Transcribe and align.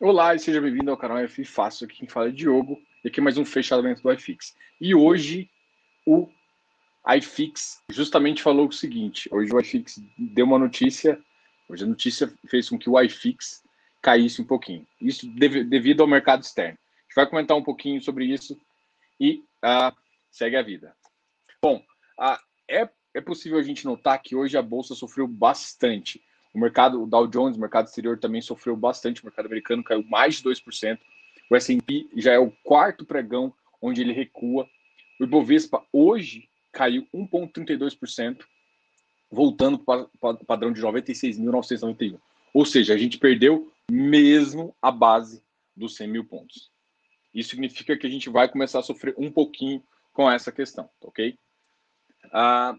Olá 0.00 0.34
e 0.34 0.40
seja 0.40 0.60
bem-vindo 0.60 0.90
ao 0.90 0.96
canal 0.96 1.18
F 1.18 1.44
Fácil, 1.44 1.86
aqui 1.86 1.98
quem 1.98 2.08
fala 2.08 2.28
é 2.28 2.32
Diogo, 2.32 2.82
e 3.04 3.08
aqui 3.08 3.20
é 3.20 3.22
mais 3.22 3.38
um 3.38 3.44
fechamento 3.44 4.02
do 4.02 4.12
iFix. 4.12 4.52
E 4.80 4.92
hoje 4.92 5.48
o 6.04 6.28
iFix 7.16 7.80
justamente 7.88 8.42
falou 8.42 8.66
o 8.66 8.72
seguinte, 8.72 9.28
hoje 9.32 9.54
o 9.54 9.60
iFix 9.60 10.02
deu 10.18 10.46
uma 10.46 10.58
notícia, 10.58 11.18
hoje 11.68 11.84
a 11.84 11.86
notícia 11.86 12.34
fez 12.48 12.68
com 12.68 12.76
que 12.76 12.90
o 12.90 13.00
iFix 13.00 13.62
caísse 14.02 14.42
um 14.42 14.44
pouquinho, 14.44 14.84
isso 15.00 15.28
devido 15.28 16.00
ao 16.00 16.08
mercado 16.08 16.42
externo. 16.42 16.76
A 16.76 17.02
gente 17.02 17.14
vai 17.14 17.30
comentar 17.30 17.56
um 17.56 17.62
pouquinho 17.62 18.02
sobre 18.02 18.24
isso 18.24 18.60
e 19.20 19.44
uh, 19.64 19.96
segue 20.28 20.56
a 20.56 20.62
vida. 20.62 20.94
Bom, 21.62 21.80
é, 22.68 22.90
é 23.14 23.20
possível 23.20 23.58
a 23.58 23.62
gente 23.62 23.84
notar 23.84 24.20
que 24.20 24.34
hoje 24.34 24.58
a 24.58 24.62
Bolsa 24.62 24.96
sofreu 24.96 25.28
bastante, 25.28 26.20
o 26.54 26.58
mercado, 26.58 27.02
o 27.02 27.06
Dow 27.06 27.26
Jones, 27.26 27.56
o 27.56 27.60
mercado 27.60 27.86
exterior 27.86 28.16
também 28.18 28.40
sofreu 28.40 28.76
bastante, 28.76 29.20
o 29.20 29.26
mercado 29.26 29.46
americano 29.46 29.82
caiu 29.82 30.04
mais 30.04 30.36
de 30.36 30.44
2%. 30.44 30.98
O 31.50 31.56
S&P 31.56 32.08
já 32.16 32.32
é 32.32 32.38
o 32.38 32.52
quarto 32.62 33.04
pregão 33.04 33.52
onde 33.82 34.00
ele 34.00 34.12
recua. 34.12 34.68
O 35.20 35.24
Ibovespa 35.24 35.84
hoje 35.92 36.48
caiu 36.72 37.06
1,32%, 37.12 38.44
voltando 39.30 39.78
para 39.78 40.08
o 40.20 40.44
padrão 40.44 40.72
de 40.72 40.80
96.991. 40.80 42.18
Ou 42.54 42.64
seja, 42.64 42.94
a 42.94 42.96
gente 42.96 43.18
perdeu 43.18 43.72
mesmo 43.90 44.74
a 44.80 44.92
base 44.92 45.42
dos 45.76 45.96
100 45.96 46.08
mil 46.08 46.24
pontos. 46.24 46.70
Isso 47.34 47.50
significa 47.50 47.96
que 47.96 48.06
a 48.06 48.10
gente 48.10 48.30
vai 48.30 48.48
começar 48.48 48.78
a 48.78 48.82
sofrer 48.82 49.14
um 49.18 49.30
pouquinho 49.30 49.82
com 50.12 50.30
essa 50.30 50.52
questão, 50.52 50.88
ok? 51.00 51.36
Ah, 52.32 52.76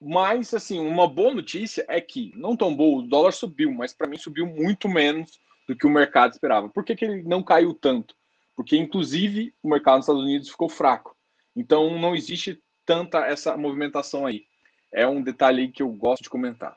mas, 0.00 0.52
assim, 0.52 0.78
uma 0.78 1.08
boa 1.08 1.34
notícia 1.34 1.84
é 1.88 2.00
que, 2.00 2.32
não 2.36 2.56
tão 2.56 2.74
boa, 2.74 2.98
o 2.98 3.06
dólar 3.06 3.32
subiu, 3.32 3.72
mas 3.72 3.94
para 3.94 4.06
mim 4.06 4.18
subiu 4.18 4.46
muito 4.46 4.88
menos 4.88 5.40
do 5.66 5.74
que 5.74 5.86
o 5.86 5.90
mercado 5.90 6.32
esperava. 6.32 6.68
Por 6.68 6.84
que, 6.84 6.94
que 6.94 7.04
ele 7.04 7.22
não 7.22 7.42
caiu 7.42 7.72
tanto? 7.72 8.14
Porque, 8.54 8.76
inclusive, 8.76 9.54
o 9.62 9.68
mercado 9.68 9.96
nos 9.96 10.04
Estados 10.04 10.22
Unidos 10.22 10.50
ficou 10.50 10.68
fraco. 10.68 11.16
Então, 11.54 11.98
não 11.98 12.14
existe 12.14 12.62
tanta 12.84 13.26
essa 13.26 13.56
movimentação 13.56 14.26
aí. 14.26 14.44
É 14.92 15.06
um 15.06 15.22
detalhe 15.22 15.68
que 15.68 15.82
eu 15.82 15.88
gosto 15.88 16.24
de 16.24 16.30
comentar. 16.30 16.76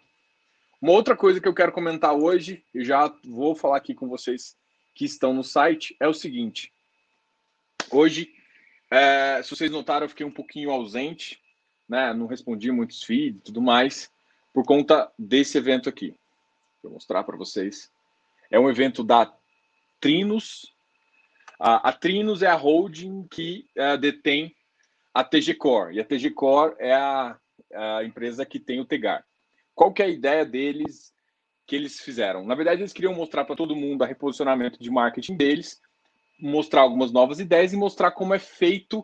Uma 0.81 0.94
outra 0.94 1.16
coisa 1.16 1.41
que 1.41 1.47
eu 1.47 1.53
quero 1.53 1.73
comentar 1.73 2.13
hoje, 2.13 2.63
eu 2.73 2.85
já 2.85 3.13
vou 3.25 3.53
falar 3.53 3.77
aqui 3.77 3.94
com 3.94 4.07
vocês 4.07 4.55
que 4.95 5.03
estão 5.03 5.33
no 5.33 5.44
site, 5.44 5.95
é 5.99 6.07
o 6.07 6.13
seguinte. 6.13 6.72
Hoje, 7.91 8.33
é, 8.89 9.41
se 9.44 9.49
vocês 9.49 9.69
notaram, 9.69 10.05
eu 10.05 10.09
fiquei 10.09 10.25
um 10.25 10.31
pouquinho 10.31 10.72
ausente 10.72 11.39
né, 11.89 12.13
não 12.13 12.27
respondi 12.27 12.71
muitos 12.71 13.03
feeds 13.03 13.39
e 13.39 13.43
tudo 13.43 13.61
mais, 13.61 14.11
por 14.53 14.63
conta 14.63 15.11
desse 15.17 15.57
evento 15.57 15.89
aqui. 15.89 16.15
Vou 16.83 16.93
mostrar 16.93 17.23
para 17.23 17.35
vocês. 17.35 17.91
É 18.51 18.59
um 18.59 18.69
evento 18.69 19.03
da 19.03 19.33
Trinos. 19.99 20.73
A, 21.59 21.89
a 21.89 21.91
Trinos 21.91 22.43
é 22.43 22.47
a 22.47 22.55
holding 22.55 23.27
que 23.29 23.65
uh, 23.75 23.97
detém 23.97 24.55
a 25.13 25.23
TG 25.23 25.55
Core, 25.55 25.95
e 25.95 25.99
a 25.99 26.05
TG 26.05 26.29
Core 26.31 26.75
é 26.77 26.93
a, 26.93 27.37
a 27.73 28.03
empresa 28.03 28.45
que 28.45 28.59
tem 28.59 28.79
o 28.79 28.85
Tegar. 28.85 29.25
Qual 29.73 29.91
que 29.91 30.01
é 30.01 30.05
a 30.05 30.09
ideia 30.09 30.45
deles 30.45 31.11
que 31.65 31.75
eles 31.75 31.99
fizeram? 31.99 32.45
Na 32.45 32.55
verdade, 32.55 32.81
eles 32.81 32.93
queriam 32.93 33.13
mostrar 33.13 33.43
para 33.43 33.55
todo 33.55 33.75
mundo 33.75 34.01
o 34.01 34.05
reposicionamento 34.05 34.79
de 34.79 34.89
marketing 34.89 35.35
deles, 35.35 35.81
mostrar 36.39 36.81
algumas 36.81 37.11
novas 37.11 37.39
ideias 37.39 37.73
e 37.73 37.77
mostrar 37.77 38.11
como 38.11 38.33
é 38.33 38.39
feito 38.39 39.03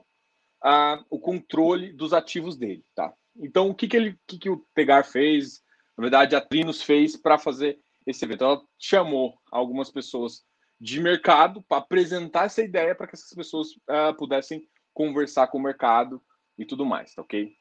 o 1.10 1.20
controle 1.20 1.94
dos 1.94 2.14
ativos 2.14 2.58
dele, 2.58 2.84
tá? 2.96 3.14
Então, 3.38 3.70
o 3.70 3.76
que, 3.76 3.88
que, 3.88 3.98
ele, 3.98 4.20
que, 4.26 4.38
que 4.38 4.50
o 4.50 4.66
Pegar 4.74 5.04
fez? 5.04 5.62
Na 5.98 6.04
verdade, 6.04 6.36
a 6.36 6.42
Trinos 6.42 6.82
fez 6.82 7.16
para 7.16 7.38
fazer 7.38 7.80
esse 8.06 8.24
evento. 8.24 8.44
Ela 8.44 8.62
chamou 8.80 9.38
algumas 9.52 9.92
pessoas 9.92 10.44
de 10.80 11.00
mercado 11.00 11.64
para 11.68 11.78
apresentar 11.80 12.46
essa 12.46 12.62
ideia 12.62 12.96
para 12.96 13.08
que 13.08 13.16
essas 13.16 13.34
pessoas 13.34 13.70
uh, 13.90 14.16
pudessem 14.18 14.68
conversar 14.94 15.48
com 15.48 15.58
o 15.58 15.62
mercado 15.62 16.22
e 16.58 16.66
tudo 16.66 16.86
mais, 16.86 17.14
tá 17.14 17.22
ok? 17.22 17.52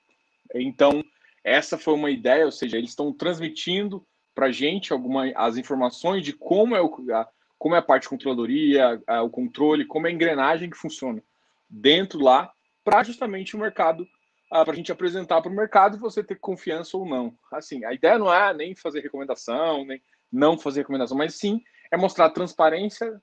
Então, 0.55 1.03
essa 1.43 1.77
foi 1.77 1.95
uma 1.95 2.11
ideia, 2.11 2.45
ou 2.45 2.53
seja, 2.53 2.79
eles 2.79 2.91
estão 2.91 3.13
transmitindo 3.13 4.07
para 4.35 4.47
a 4.47 4.53
gente 4.53 4.93
alguma, 4.93 5.31
as 5.35 5.57
informações 5.57 6.25
de 6.25 6.33
como 6.33 6.77
é, 6.77 6.83
o, 6.83 6.95
a, 7.13 7.29
como 7.59 7.75
é 7.75 7.79
a 7.79 7.83
parte 7.83 8.03
de 8.05 8.09
controladoria, 8.09 9.03
a, 9.07 9.23
o 9.23 9.31
controle, 9.31 9.85
como 9.85 10.07
é 10.07 10.11
a 10.11 10.13
engrenagem 10.13 10.71
que 10.71 10.77
funciona 10.77 11.23
dentro 11.69 12.21
lá 12.21 12.53
para 12.85 13.03
justamente 13.03 13.57
o 13.57 13.59
mercado, 13.59 14.03
uh, 14.03 14.65
para 14.65 14.73
a 14.73 14.77
gente 14.77 14.93
apresentar 14.93 15.41
para 15.41 15.51
o 15.51 15.55
mercado 15.55 15.97
e 15.97 16.01
você 16.01 16.23
ter 16.23 16.39
confiança 16.39 16.97
ou 16.97 17.07
não. 17.07 17.37
Assim, 17.51 17.85
a 17.85 17.93
ideia 17.93 18.19
não 18.19 18.33
é 18.33 18.53
nem 18.53 18.77
fazer 18.77 19.01
recomendação, 19.01 19.85
nem 19.85 20.01
não 20.31 20.59
fazer 20.59 20.81
recomendação, 20.81 21.17
mas 21.17 21.35
sim 21.35 21.63
é 21.91 21.97
mostrar 21.97 22.27
a 22.27 22.31
transparência 22.31 23.21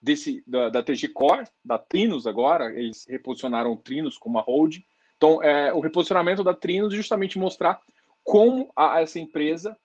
desse 0.00 0.42
da, 0.46 0.68
da 0.68 0.82
TG 0.82 1.08
Core, 1.08 1.46
da 1.64 1.78
Trinos 1.78 2.26
agora, 2.26 2.72
eles 2.72 3.06
reposicionaram 3.08 3.72
o 3.72 3.76
Trinos 3.76 4.16
como 4.16 4.38
a 4.38 4.42
hold. 4.42 4.78
Então, 5.16 5.42
é, 5.42 5.72
o 5.72 5.80
reposicionamento 5.80 6.42
da 6.42 6.54
Trinos 6.54 6.92
é 6.92 6.96
justamente 6.96 7.38
mostrar 7.38 7.80
como 8.22 8.72
a, 8.74 9.00
essa 9.00 9.18
empresa 9.18 9.76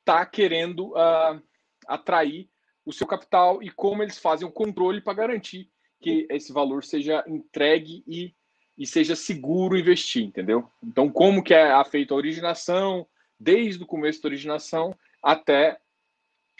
está 0.00 0.26
querendo 0.26 0.90
uh, 0.90 1.40
atrair 1.86 2.50
o 2.84 2.92
seu 2.92 3.06
capital 3.06 3.62
e 3.62 3.70
como 3.70 4.02
eles 4.02 4.18
fazem 4.18 4.46
o 4.46 4.52
controle 4.52 5.00
para 5.00 5.14
garantir 5.14 5.70
que 6.00 6.26
esse 6.30 6.52
valor 6.52 6.82
seja 6.84 7.24
entregue 7.26 8.02
e 8.06 8.34
e 8.82 8.86
seja 8.86 9.14
seguro 9.14 9.78
investir, 9.78 10.24
entendeu? 10.24 10.68
Então, 10.82 11.08
como 11.08 11.40
que 11.40 11.54
é 11.54 11.72
feita 11.84 12.12
a 12.12 12.16
originação, 12.16 13.06
desde 13.38 13.80
o 13.80 13.86
começo 13.86 14.20
da 14.20 14.28
originação 14.28 14.92
até 15.22 15.78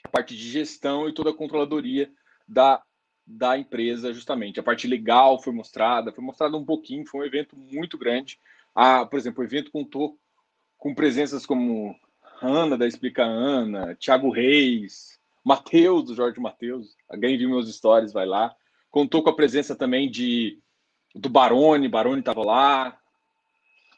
a 0.04 0.08
parte 0.08 0.36
de 0.36 0.48
gestão 0.48 1.08
e 1.08 1.12
toda 1.12 1.30
a 1.30 1.34
controladoria 1.34 2.08
da, 2.46 2.80
da 3.26 3.58
empresa, 3.58 4.14
justamente. 4.14 4.60
A 4.60 4.62
parte 4.62 4.86
legal 4.86 5.42
foi 5.42 5.52
mostrada, 5.52 6.12
foi 6.12 6.22
mostrada 6.22 6.56
um 6.56 6.64
pouquinho, 6.64 7.04
foi 7.04 7.22
um 7.22 7.24
evento 7.24 7.56
muito 7.56 7.98
grande. 7.98 8.38
Ah, 8.72 9.04
por 9.04 9.18
exemplo, 9.18 9.42
o 9.42 9.44
evento 9.44 9.72
contou 9.72 10.16
com 10.78 10.94
presenças 10.94 11.44
como 11.44 11.92
Ana, 12.40 12.78
da 12.78 12.86
Explica 12.86 13.24
Ana, 13.24 13.96
Thiago 13.96 14.30
Reis, 14.30 15.18
Matheus, 15.42 16.04
do 16.04 16.14
Jorge 16.14 16.38
Matheus. 16.38 16.96
Alguém 17.08 17.36
viu 17.36 17.50
meus 17.50 17.68
stories, 17.74 18.12
vai 18.12 18.26
lá. 18.26 18.54
Contou 18.92 19.24
com 19.24 19.30
a 19.30 19.34
presença 19.34 19.74
também 19.74 20.08
de 20.08 20.62
do 21.14 21.28
Baroni, 21.28 21.88
Baroni 21.88 22.20
estava 22.20 22.42
lá. 22.44 22.98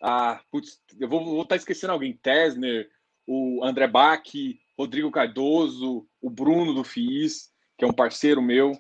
Ah, 0.00 0.40
putz, 0.50 0.80
eu 0.98 1.08
vou 1.08 1.42
estar 1.42 1.50
tá 1.50 1.56
esquecendo 1.56 1.92
alguém. 1.92 2.12
Tesner, 2.12 2.90
o 3.26 3.64
André 3.64 3.86
Bach, 3.86 4.22
Rodrigo 4.78 5.10
Cardoso, 5.10 6.06
o 6.20 6.28
Bruno 6.28 6.74
do 6.74 6.84
FIIs, 6.84 7.52
que 7.76 7.84
é 7.84 7.88
um 7.88 7.92
parceiro 7.92 8.42
meu. 8.42 8.78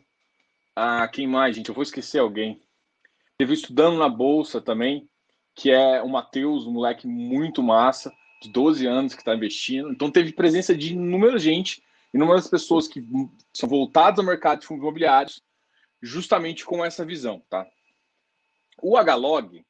Ah, 0.76 1.06
quem 1.08 1.26
mais, 1.26 1.56
gente? 1.56 1.68
Eu 1.68 1.74
vou 1.74 1.82
esquecer 1.82 2.18
alguém. 2.18 2.60
Teve 3.38 3.54
estudando 3.54 3.98
na 3.98 4.08
Bolsa 4.08 4.60
também, 4.60 5.08
que 5.54 5.70
é 5.70 6.02
o 6.02 6.08
Matheus, 6.08 6.66
um 6.66 6.72
moleque 6.72 7.06
muito 7.06 7.62
massa, 7.62 8.12
de 8.42 8.50
12 8.50 8.86
anos 8.86 9.14
que 9.14 9.20
está 9.20 9.34
investindo. 9.34 9.90
Então 9.90 10.10
teve 10.10 10.32
presença 10.32 10.74
de 10.74 10.92
inúmeras 10.92 11.42
gente, 11.42 11.82
inúmeras 12.12 12.48
pessoas 12.48 12.86
que 12.86 13.04
são 13.52 13.68
voltadas 13.68 14.18
ao 14.18 14.24
mercado 14.24 14.60
de 14.60 14.66
fundos 14.66 14.82
imobiliários, 14.82 15.42
justamente 16.02 16.64
com 16.64 16.84
essa 16.84 17.04
visão, 17.04 17.42
tá? 17.48 17.66
O 18.82 18.98
Hlog, 18.98 19.64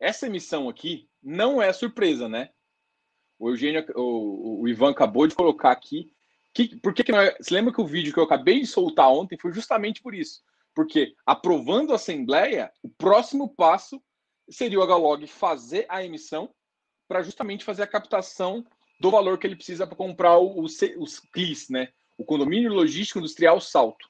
essa 0.00 0.26
emissão 0.26 0.68
aqui 0.68 1.08
não 1.22 1.60
é 1.60 1.72
surpresa, 1.72 2.28
né? 2.28 2.50
O 3.38 3.50
Eugênio, 3.50 3.84
o, 3.94 4.62
o 4.62 4.68
Ivan 4.68 4.90
acabou 4.90 5.26
de 5.26 5.34
colocar 5.34 5.70
aqui. 5.70 6.12
Que, 6.52 6.76
por 6.80 6.92
que, 6.92 7.04
que 7.04 7.12
não 7.12 7.20
é? 7.20 7.36
Você 7.36 7.54
lembra 7.54 7.72
que 7.72 7.80
o 7.80 7.86
vídeo 7.86 8.12
que 8.12 8.18
eu 8.18 8.24
acabei 8.24 8.60
de 8.60 8.66
soltar 8.66 9.10
ontem 9.10 9.38
foi 9.38 9.52
justamente 9.52 10.02
por 10.02 10.14
isso? 10.14 10.42
Porque 10.74 11.14
aprovando 11.24 11.92
a 11.92 11.96
Assembleia, 11.96 12.72
o 12.82 12.88
próximo 12.88 13.54
passo 13.54 14.02
seria 14.50 14.80
o 14.80 14.84
Hlog 14.84 15.26
fazer 15.26 15.86
a 15.88 16.04
emissão 16.04 16.52
para 17.06 17.22
justamente 17.22 17.64
fazer 17.64 17.82
a 17.82 17.86
captação 17.86 18.66
do 19.00 19.10
valor 19.10 19.38
que 19.38 19.46
ele 19.46 19.56
precisa 19.56 19.86
para 19.86 19.96
comprar 19.96 20.38
o, 20.38 20.60
o, 20.60 20.64
os 20.64 21.20
CLIs, 21.32 21.68
né? 21.68 21.88
O 22.16 22.24
Condomínio 22.24 22.72
Logístico 22.72 23.18
Industrial 23.18 23.60
Salto. 23.60 24.08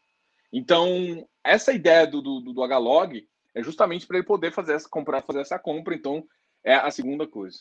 Então, 0.53 1.29
essa 1.45 1.73
ideia 1.73 2.07
do, 2.07 2.23
do, 2.23 2.41
do 2.41 2.53
Hlog 2.53 3.27
é 3.59 3.63
justamente 3.63 4.07
para 4.07 4.19
ele 4.19 4.27
poder 4.27 4.53
fazer 4.53 4.75
essa, 4.75 4.89
comprar, 4.89 5.21
fazer 5.23 5.41
essa 5.41 5.59
compra. 5.59 5.93
Então, 5.93 6.25
é 6.65 6.75
a 6.75 6.93
segunda 6.93 7.27
coisa. 7.27 7.59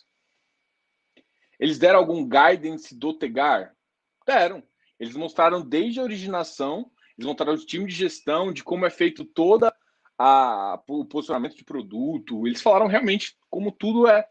Eles 1.59 1.79
deram 1.79 1.97
algum 1.97 2.23
guidance 2.23 2.95
do 2.95 3.17
Tegar? 3.17 3.75
Deram. 4.23 4.61
Eles 4.99 5.15
mostraram 5.15 5.59
desde 5.67 5.99
a 5.99 6.03
originação, 6.03 6.91
eles 7.17 7.27
mostraram 7.27 7.55
o 7.55 7.65
time 7.65 7.87
de 7.87 7.95
gestão, 7.95 8.53
de 8.53 8.63
como 8.63 8.85
é 8.85 8.91
feito 8.91 9.25
toda 9.25 9.75
a, 10.19 10.79
o 10.87 11.03
posicionamento 11.03 11.55
de 11.55 11.63
produto. 11.63 12.45
Eles 12.45 12.61
falaram 12.61 12.85
realmente 12.85 13.35
como 13.49 13.71
tudo 13.71 14.07
é, 14.07 14.27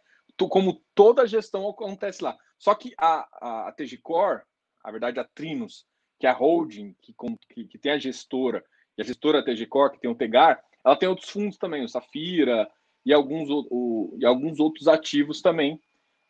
como 0.49 0.81
toda 0.95 1.23
a 1.23 1.27
gestão 1.27 1.69
acontece 1.69 2.23
lá. 2.23 2.37
Só 2.57 2.77
que 2.77 2.95
a, 2.97 3.27
a, 3.41 3.69
a 3.69 3.73
TG 3.73 3.99
Core, 3.99 4.43
a 4.85 4.91
verdade, 4.93 5.19
a 5.19 5.25
Trinos, 5.25 5.85
que 6.21 6.29
é 6.29 6.31
a 6.31 6.33
holding, 6.33 6.95
que, 7.03 7.13
que, 7.49 7.65
que 7.65 7.79
tem 7.79 7.91
a 7.91 7.99
gestora, 7.99 8.65
e 8.97 9.03
a 9.03 9.05
gestora 9.05 9.45
TG 9.45 9.67
Core, 9.67 9.95
que 9.95 10.01
tem 10.01 10.11
o 10.11 10.15
Tegar, 10.15 10.63
ela 10.87 10.97
tem 10.97 11.09
outros 11.09 11.29
fundos 11.29 11.59
também, 11.59 11.85
o 11.85 11.89
Safira 11.89 12.69
e 13.05 13.13
alguns, 13.13 13.49
o, 13.51 14.17
e 14.21 14.25
alguns 14.25 14.61
outros 14.61 14.87
ativos 14.87 15.43
também, 15.43 15.81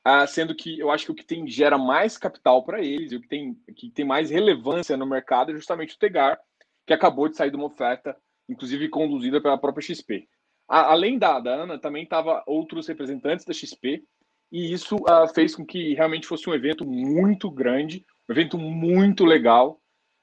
ah, 0.02 0.26
sendo 0.26 0.54
que 0.54 0.78
eu 0.78 0.90
acho 0.90 1.04
que 1.04 1.10
o 1.12 1.14
que 1.14 1.26
tem, 1.26 1.46
gera 1.46 1.76
mais 1.76 2.16
capital 2.16 2.64
para 2.64 2.82
eles 2.82 3.12
e 3.12 3.16
o 3.16 3.20
que 3.20 3.28
tem, 3.28 3.54
que 3.76 3.90
tem 3.90 4.04
mais 4.04 4.30
relevância 4.30 4.96
no 4.96 5.04
mercado 5.04 5.50
é 5.50 5.54
justamente 5.54 5.94
o 5.94 5.98
Tegar, 5.98 6.40
que 6.86 6.94
acabou 6.94 7.28
de 7.28 7.36
sair 7.36 7.50
de 7.50 7.56
uma 7.56 7.66
oferta, 7.66 8.16
inclusive 8.48 8.88
conduzida 8.88 9.42
pela 9.42 9.58
própria 9.58 9.82
XP. 9.82 10.26
A, 10.66 10.92
além 10.92 11.18
da, 11.18 11.38
da 11.38 11.50
Ana, 11.50 11.78
também 11.78 12.04
estava 12.04 12.42
outros 12.46 12.86
representantes 12.86 13.44
da 13.44 13.52
XP, 13.52 14.02
e 14.50 14.72
isso 14.72 14.96
uh, 14.96 15.28
fez 15.34 15.54
com 15.54 15.66
que 15.66 15.92
realmente 15.94 16.26
fosse 16.26 16.48
um 16.48 16.54
evento 16.54 16.86
muito 16.86 17.50
grande, 17.50 18.06
um 18.28 18.32
evento 18.32 18.56
muito 18.56 19.24
legal, 19.24 19.80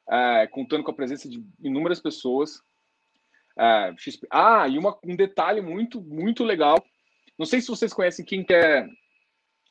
uh, 0.10 0.50
contando 0.50 0.84
com 0.84 0.92
a 0.92 0.96
presença 0.96 1.30
de 1.30 1.46
inúmeras 1.62 2.02
pessoas. 2.02 2.62
Uh, 3.58 3.98
XP... 3.98 4.28
Ah, 4.32 4.68
e 4.68 4.78
uma, 4.78 4.98
um 5.04 5.16
detalhe 5.16 5.62
muito, 5.62 6.02
muito 6.02 6.44
legal. 6.44 6.84
Não 7.38 7.46
sei 7.46 7.62
se 7.62 7.68
vocês 7.68 7.94
conhecem 7.94 8.26
quem 8.26 8.44
que 8.44 8.54
é 8.54 8.88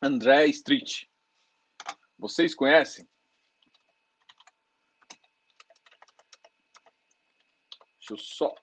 André 0.00 0.46
Street. 0.46 1.04
Vocês 2.18 2.54
conhecem? 2.54 3.08
Deixa 7.98 8.14
eu 8.14 8.18
só 8.18 8.54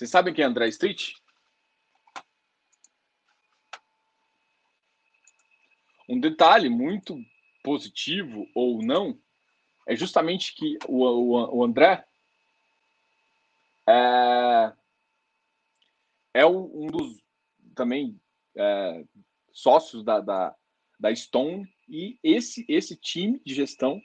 Vocês 0.00 0.10
sabem 0.10 0.32
quem 0.32 0.42
é 0.42 0.46
André 0.46 0.66
Street? 0.68 1.12
Um 6.10 6.18
detalhe 6.18 6.68
muito 6.68 7.16
positivo 7.62 8.48
ou 8.52 8.82
não 8.82 9.16
é 9.86 9.94
justamente 9.94 10.56
que 10.56 10.76
o, 10.88 11.04
o, 11.04 11.58
o 11.58 11.64
André 11.64 12.04
é, 13.88 14.72
é 16.34 16.46
um 16.46 16.88
dos 16.88 17.22
também 17.76 18.20
é, 18.56 19.04
sócios 19.52 20.02
da, 20.02 20.18
da, 20.20 20.54
da, 20.98 21.14
Stone 21.14 21.72
e 21.88 22.18
esse, 22.24 22.64
esse 22.68 22.96
time 22.96 23.40
de 23.46 23.54
gestão 23.54 24.02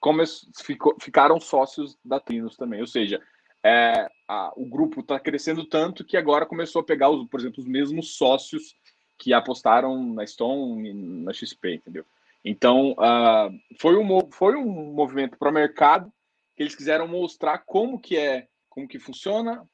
come, 0.00 0.24
ficou, 0.62 0.94
ficaram 1.00 1.40
sócios 1.40 1.98
da 2.04 2.20
Trinos 2.20 2.56
também. 2.56 2.82
Ou 2.82 2.86
seja, 2.86 3.22
é, 3.64 4.06
a, 4.28 4.52
o 4.54 4.66
grupo 4.66 5.00
está 5.00 5.18
crescendo 5.18 5.64
tanto 5.64 6.04
que 6.04 6.16
agora 6.16 6.44
começou 6.44 6.80
a 6.80 6.84
pegar, 6.84 7.08
os, 7.08 7.26
por 7.28 7.40
exemplo, 7.40 7.60
os 7.60 7.66
mesmos 7.66 8.16
sócios 8.16 8.76
que 9.18 9.32
apostaram 9.32 10.12
na 10.12 10.26
Stone, 10.26 10.92
na 10.92 11.32
XP, 11.32 11.74
entendeu? 11.74 12.04
Então, 12.44 12.92
uh, 12.92 13.76
foi, 13.80 13.96
um, 13.96 14.30
foi 14.30 14.56
um 14.56 14.92
movimento 14.92 15.36
para 15.36 15.50
o 15.50 15.54
mercado 15.54 16.12
que 16.54 16.62
eles 16.62 16.74
quiseram 16.74 17.08
mostrar 17.08 17.58
como 17.58 18.00
que 18.00 18.16
é, 18.16 18.48
como 18.68 18.86
que 18.86 18.98
funciona 18.98 19.68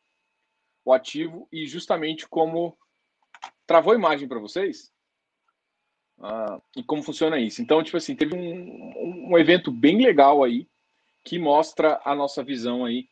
o 0.84 0.92
ativo 0.92 1.46
e 1.52 1.66
justamente 1.66 2.26
como 2.28 2.76
travou 3.66 3.92
a 3.92 3.96
imagem 3.96 4.26
para 4.26 4.38
vocês 4.40 4.92
uh, 6.18 6.62
e 6.76 6.82
como 6.82 7.02
funciona 7.02 7.38
isso. 7.38 7.60
Então, 7.60 7.82
tipo 7.82 7.96
assim, 7.96 8.16
teve 8.16 8.34
um, 8.34 9.30
um 9.32 9.38
evento 9.38 9.70
bem 9.70 10.02
legal 10.02 10.42
aí 10.42 10.66
que 11.24 11.38
mostra 11.38 12.00
a 12.04 12.14
nossa 12.14 12.42
visão 12.42 12.84
aí 12.84 13.08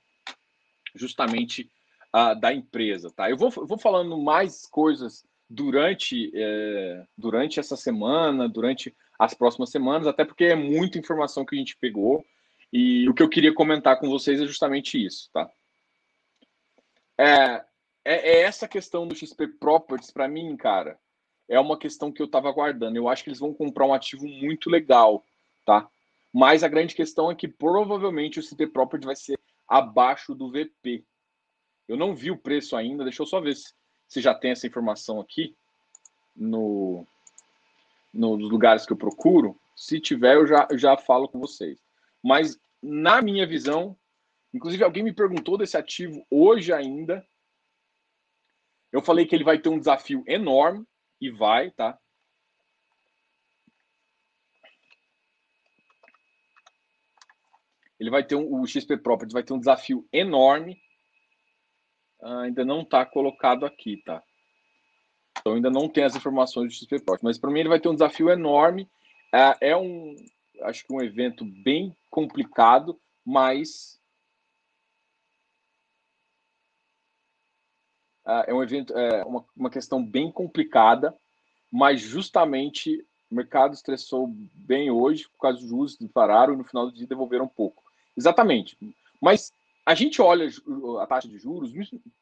justamente 0.94 1.70
uh, 2.14 2.38
da 2.38 2.52
empresa, 2.52 3.10
tá? 3.10 3.30
Eu 3.30 3.36
vou, 3.36 3.50
vou 3.50 3.78
falando 3.78 4.18
mais 4.18 4.66
coisas 4.66 5.24
durante, 5.50 6.30
é, 6.32 7.04
durante 7.18 7.58
essa 7.58 7.76
semana, 7.76 8.48
durante 8.48 8.94
as 9.18 9.34
próximas 9.34 9.70
semanas, 9.70 10.06
até 10.06 10.24
porque 10.24 10.44
é 10.44 10.54
muita 10.54 10.96
informação 10.96 11.44
que 11.44 11.56
a 11.56 11.58
gente 11.58 11.76
pegou 11.76 12.24
e 12.72 13.08
o 13.08 13.14
que 13.14 13.22
eu 13.22 13.28
queria 13.28 13.52
comentar 13.52 13.98
com 13.98 14.08
vocês 14.08 14.40
é 14.40 14.46
justamente 14.46 15.04
isso, 15.04 15.28
tá? 15.32 15.50
É, 17.18 17.64
é, 18.04 18.38
é 18.38 18.40
essa 18.42 18.68
questão 18.68 19.08
do 19.08 19.14
XP 19.14 19.48
Properties, 19.58 20.12
para 20.12 20.28
mim, 20.28 20.56
cara, 20.56 20.98
é 21.48 21.58
uma 21.58 21.76
questão 21.76 22.12
que 22.12 22.22
eu 22.22 22.26
estava 22.26 22.48
aguardando. 22.48 22.96
Eu 22.96 23.08
acho 23.08 23.24
que 23.24 23.28
eles 23.28 23.40
vão 23.40 23.52
comprar 23.52 23.86
um 23.86 23.92
ativo 23.92 24.26
muito 24.26 24.70
legal, 24.70 25.24
tá? 25.66 25.90
Mas 26.32 26.62
a 26.62 26.68
grande 26.68 26.94
questão 26.94 27.28
é 27.28 27.34
que 27.34 27.48
provavelmente 27.48 28.38
o 28.38 28.42
XP 28.42 28.68
Properties 28.68 29.06
vai 29.06 29.16
ser 29.16 29.38
abaixo 29.68 30.32
do 30.32 30.50
VP. 30.50 31.04
Eu 31.88 31.96
não 31.96 32.14
vi 32.14 32.30
o 32.30 32.38
preço 32.38 32.76
ainda, 32.76 33.02
deixa 33.02 33.20
eu 33.20 33.26
só 33.26 33.40
ver 33.40 33.56
se, 33.56 33.74
se 34.10 34.20
já 34.20 34.34
tem 34.34 34.50
essa 34.50 34.66
informação 34.66 35.20
aqui 35.20 35.56
no, 36.34 37.06
nos 38.12 38.50
lugares 38.50 38.84
que 38.84 38.92
eu 38.92 38.96
procuro. 38.96 39.56
Se 39.76 40.00
tiver, 40.00 40.34
eu 40.34 40.48
já, 40.48 40.66
eu 40.68 40.76
já 40.76 40.96
falo 40.96 41.28
com 41.28 41.38
vocês. 41.38 41.80
Mas, 42.20 42.60
na 42.82 43.22
minha 43.22 43.46
visão, 43.46 43.96
inclusive 44.52 44.82
alguém 44.82 45.04
me 45.04 45.14
perguntou 45.14 45.56
desse 45.56 45.76
ativo 45.76 46.26
hoje 46.28 46.72
ainda. 46.72 47.24
Eu 48.90 49.00
falei 49.00 49.24
que 49.24 49.34
ele 49.34 49.44
vai 49.44 49.60
ter 49.60 49.68
um 49.68 49.78
desafio 49.78 50.24
enorme, 50.26 50.84
e 51.20 51.30
vai, 51.30 51.70
tá? 51.70 51.96
Ele 58.00 58.10
vai 58.10 58.24
ter 58.24 58.34
um, 58.34 58.60
o 58.60 58.66
XP 58.66 58.96
Properties 58.96 59.34
vai 59.34 59.44
ter 59.44 59.52
um 59.52 59.58
desafio 59.58 60.08
enorme. 60.12 60.82
Ah, 62.22 62.42
ainda 62.42 62.64
não 62.64 62.82
está 62.82 63.04
colocado 63.04 63.64
aqui, 63.64 63.96
tá? 64.04 64.22
Então 65.38 65.54
ainda 65.54 65.70
não 65.70 65.88
tem 65.88 66.04
as 66.04 66.14
informações 66.14 66.68
do 66.68 66.74
XP 66.74 67.00
Properties, 67.00 67.22
mas 67.22 67.38
para 67.38 67.50
mim 67.50 67.60
ele 67.60 67.68
vai 67.68 67.80
ter 67.80 67.88
um 67.88 67.94
desafio 67.94 68.30
enorme. 68.30 68.88
É, 69.32 69.70
é 69.70 69.76
um, 69.76 70.14
acho 70.62 70.86
que 70.86 70.92
um 70.92 71.00
evento 71.00 71.44
bem 71.44 71.96
complicado, 72.10 73.00
mas 73.24 73.98
ah, 78.24 78.44
é 78.46 78.52
um 78.52 78.62
evento, 78.62 78.96
é 78.96 79.24
uma, 79.24 79.44
uma 79.56 79.70
questão 79.70 80.04
bem 80.04 80.30
complicada, 80.30 81.16
mas 81.72 82.00
justamente 82.00 83.02
o 83.30 83.34
mercado 83.34 83.72
estressou 83.72 84.28
bem 84.54 84.90
hoje 84.90 85.28
por 85.30 85.38
causa 85.38 85.58
dos 85.58 85.68
juros 85.68 85.96
pararam 86.12 86.54
e 86.54 86.56
no 86.56 86.64
final 86.64 86.86
do 86.86 86.92
dia 86.92 87.06
devolveram 87.06 87.44
um 87.44 87.48
pouco. 87.48 87.82
Exatamente. 88.16 88.76
Mas 89.22 89.52
a 89.86 89.94
gente 89.94 90.20
olha 90.20 90.48
a 91.00 91.06
taxa 91.06 91.28
de 91.28 91.38
juros 91.38 91.72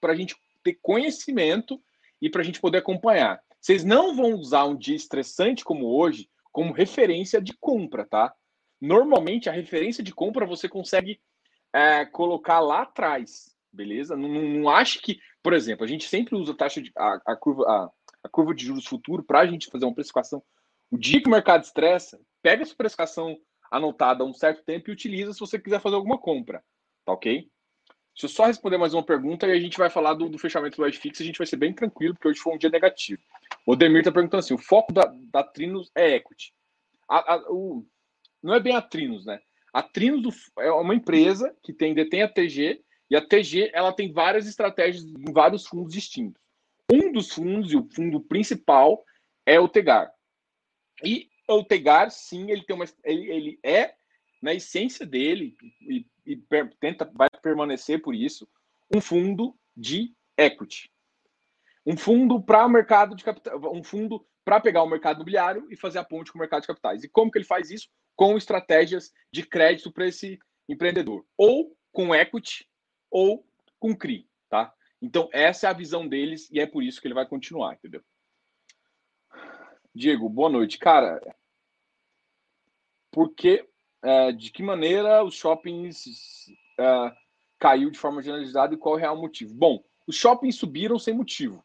para 0.00 0.12
a 0.12 0.16
gente 0.16 0.36
ter 0.62 0.78
conhecimento 0.82 1.80
e 2.20 2.30
para 2.30 2.42
a 2.42 2.44
gente 2.44 2.60
poder 2.60 2.78
acompanhar. 2.78 3.40
Vocês 3.60 3.84
não 3.84 4.14
vão 4.14 4.34
usar 4.34 4.64
um 4.64 4.76
dia 4.76 4.96
estressante 4.96 5.64
como 5.64 5.86
hoje 5.86 6.28
como 6.58 6.72
referência 6.72 7.40
de 7.40 7.56
compra, 7.56 8.04
tá? 8.04 8.34
Normalmente 8.80 9.48
a 9.48 9.52
referência 9.52 10.02
de 10.02 10.12
compra 10.12 10.46
você 10.46 10.68
consegue 10.68 11.20
é, 11.72 12.04
colocar 12.06 12.60
lá 12.60 12.82
atrás, 12.82 13.54
beleza? 13.72 14.16
Não, 14.16 14.28
não, 14.28 14.42
não 14.42 14.68
acho 14.68 15.00
que, 15.00 15.20
por 15.42 15.52
exemplo, 15.52 15.84
a 15.84 15.88
gente 15.88 16.08
sempre 16.08 16.34
usa 16.34 16.52
a 16.52 16.56
taxa 16.56 16.80
de 16.80 16.90
a, 16.96 17.20
a 17.26 17.36
curva 17.36 17.64
a, 17.64 17.90
a, 18.24 18.28
curva 18.28 18.54
de 18.54 18.64
juros 18.64 18.86
futuro 18.86 19.22
para 19.22 19.40
a 19.40 19.46
gente 19.46 19.70
fazer 19.70 19.84
uma 19.84 19.94
precificação. 19.94 20.42
O 20.90 20.96
dia 20.96 21.20
que 21.22 21.28
o 21.28 21.30
mercado 21.30 21.62
estressa, 21.62 22.20
pega 22.42 22.62
essa 22.62 22.74
precificação 22.74 23.36
anotada 23.70 24.24
há 24.24 24.26
um 24.26 24.32
certo 24.34 24.64
tempo 24.64 24.88
e 24.88 24.92
utiliza 24.92 25.32
se 25.32 25.40
você 25.40 25.58
quiser 25.58 25.80
fazer 25.80 25.96
alguma 25.96 26.18
compra. 26.18 26.62
Tá 27.04 27.12
ok? 27.12 27.48
Deixa 28.18 28.26
eu 28.26 28.36
só 28.36 28.46
responder 28.46 28.76
mais 28.78 28.94
uma 28.94 29.02
pergunta 29.04 29.46
e 29.46 29.52
a 29.52 29.60
gente 29.60 29.78
vai 29.78 29.88
falar 29.88 30.14
do, 30.14 30.28
do 30.28 30.40
fechamento 30.40 30.76
do 30.76 30.88
iFix. 30.88 31.20
A 31.20 31.24
gente 31.24 31.38
vai 31.38 31.46
ser 31.46 31.54
bem 31.54 31.72
tranquilo, 31.72 32.14
porque 32.14 32.26
hoje 32.26 32.40
foi 32.40 32.52
um 32.52 32.58
dia 32.58 32.68
negativo. 32.68 33.22
O 33.64 33.76
Demir 33.76 34.00
está 34.00 34.10
perguntando 34.10 34.40
assim: 34.40 34.54
o 34.54 34.58
foco 34.58 34.92
da, 34.92 35.04
da 35.32 35.44
Trinos 35.44 35.88
é 35.94 36.16
equity. 36.16 36.52
A, 37.08 37.34
a, 37.34 37.44
o, 37.48 37.86
não 38.42 38.54
é 38.54 38.58
bem 38.58 38.74
a 38.74 38.82
Trinos, 38.82 39.24
né? 39.24 39.38
A 39.72 39.84
Trinos 39.84 40.22
do, 40.22 40.60
é 40.60 40.68
uma 40.72 40.96
empresa 40.96 41.56
que 41.62 41.72
tem, 41.72 41.94
detém 41.94 42.22
a 42.22 42.28
TG 42.28 42.82
e 43.08 43.14
a 43.14 43.24
TG 43.24 43.70
ela 43.72 43.92
tem 43.92 44.12
várias 44.12 44.48
estratégias 44.48 45.04
em 45.04 45.32
vários 45.32 45.64
fundos 45.64 45.94
distintos. 45.94 46.42
Um 46.92 47.12
dos 47.12 47.30
fundos, 47.30 47.70
e 47.70 47.76
o 47.76 47.88
fundo 47.94 48.20
principal, 48.20 49.04
é 49.46 49.60
o 49.60 49.68
Tegar. 49.68 50.10
E 51.04 51.28
o 51.46 51.62
Tegar, 51.62 52.10
sim, 52.10 52.50
ele 52.50 52.64
tem 52.64 52.74
uma. 52.74 52.84
Ele, 53.04 53.30
ele 53.30 53.60
é, 53.62 53.94
na 54.40 54.54
essência 54.54 55.04
dele, 55.04 55.56
e, 55.80 56.06
e 56.24 56.36
per, 56.36 56.74
tenta, 56.78 57.10
vai 57.14 57.28
permanecer 57.42 58.00
por 58.00 58.14
isso, 58.14 58.48
um 58.94 59.00
fundo 59.00 59.56
de 59.76 60.14
equity. 60.36 60.90
Um 61.86 61.96
fundo 61.96 62.42
para 62.42 62.66
o 62.66 62.68
mercado 62.68 63.16
de 63.16 63.24
capital, 63.24 63.60
um 63.74 63.82
fundo 63.82 64.26
para 64.44 64.60
pegar 64.60 64.82
o 64.82 64.88
mercado 64.88 65.16
imobiliário 65.16 65.66
e 65.70 65.76
fazer 65.76 65.98
a 65.98 66.04
ponte 66.04 66.32
com 66.32 66.38
o 66.38 66.40
mercado 66.40 66.62
de 66.62 66.68
capitais. 66.68 67.04
E 67.04 67.08
como 67.08 67.30
que 67.30 67.38
ele 67.38 67.44
faz 67.44 67.70
isso? 67.70 67.88
Com 68.16 68.36
estratégias 68.36 69.12
de 69.32 69.42
crédito 69.42 69.92
para 69.92 70.06
esse 70.06 70.38
empreendedor. 70.68 71.24
Ou 71.36 71.76
com 71.92 72.14
equity, 72.14 72.68
ou 73.10 73.46
com 73.78 73.96
CRI, 73.96 74.28
tá? 74.48 74.72
Então, 75.00 75.28
essa 75.32 75.66
é 75.66 75.70
a 75.70 75.74
visão 75.74 76.06
deles 76.06 76.50
e 76.50 76.60
é 76.60 76.66
por 76.66 76.82
isso 76.82 77.00
que 77.00 77.06
ele 77.06 77.14
vai 77.14 77.26
continuar, 77.26 77.74
entendeu? 77.74 78.02
Diego, 79.94 80.28
boa 80.28 80.48
noite. 80.48 80.78
Cara, 80.78 81.20
porque 83.10 83.68
é, 84.02 84.32
de 84.32 84.50
que 84.50 84.62
maneira 84.62 85.24
os 85.24 85.34
shoppings 85.34 86.50
é, 86.78 87.12
caiu 87.58 87.90
de 87.90 87.98
forma 87.98 88.22
generalizada 88.22 88.74
e 88.74 88.76
qual 88.76 88.94
é 88.94 88.98
o 88.98 89.00
real 89.00 89.16
motivo? 89.16 89.54
Bom, 89.54 89.82
os 90.06 90.16
shoppings 90.16 90.56
subiram 90.56 90.98
sem 90.98 91.14
motivo. 91.14 91.64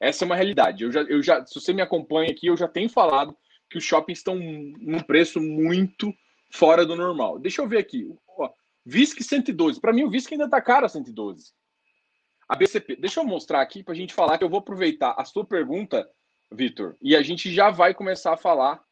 Essa 0.00 0.24
é 0.24 0.26
uma 0.26 0.36
realidade. 0.36 0.84
Eu 0.84 0.92
já, 0.92 1.02
eu 1.02 1.22
já, 1.22 1.44
se 1.44 1.54
você 1.54 1.72
me 1.72 1.82
acompanha 1.82 2.30
aqui, 2.30 2.46
eu 2.46 2.56
já 2.56 2.66
tenho 2.66 2.88
falado 2.88 3.36
que 3.68 3.78
os 3.78 3.84
shoppings 3.84 4.18
estão 4.18 4.34
num 4.34 5.02
preço 5.02 5.40
muito 5.40 6.12
fora 6.50 6.84
do 6.84 6.96
normal. 6.96 7.38
Deixa 7.38 7.60
eu 7.62 7.68
ver 7.68 7.78
aqui. 7.78 8.08
VISC 8.84 9.22
112. 9.22 9.80
Para 9.80 9.92
mim, 9.92 10.04
o 10.04 10.10
VISC 10.10 10.32
ainda 10.32 10.46
está 10.46 10.60
caro 10.60 10.86
a 10.86 10.88
112. 10.88 11.52
A 12.48 12.56
BCP. 12.56 12.96
Deixa 12.96 13.20
eu 13.20 13.24
mostrar 13.24 13.60
aqui 13.60 13.84
para 13.84 13.92
a 13.92 13.96
gente 13.96 14.14
falar 14.14 14.36
que 14.38 14.42
eu 14.42 14.48
vou 14.48 14.58
aproveitar 14.58 15.14
a 15.16 15.24
sua 15.24 15.44
pergunta 15.44 16.08
Vitor. 16.52 16.96
E 17.00 17.14
a 17.14 17.22
gente 17.22 17.52
já 17.52 17.70
vai 17.70 17.94
começar 17.94 18.32
a 18.32 18.36
falar 18.36 18.82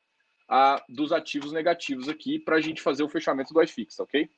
ah, 0.49 0.83
dos 0.89 1.13
ativos 1.13 1.53
negativos 1.53 2.09
aqui 2.09 2.39
para 2.39 2.57
a 2.57 2.61
gente 2.61 2.81
fazer 2.81 3.03
o 3.03 3.09
fechamento 3.09 3.53
do 3.53 3.63
iFix, 3.63 3.99
ok? 4.01 4.29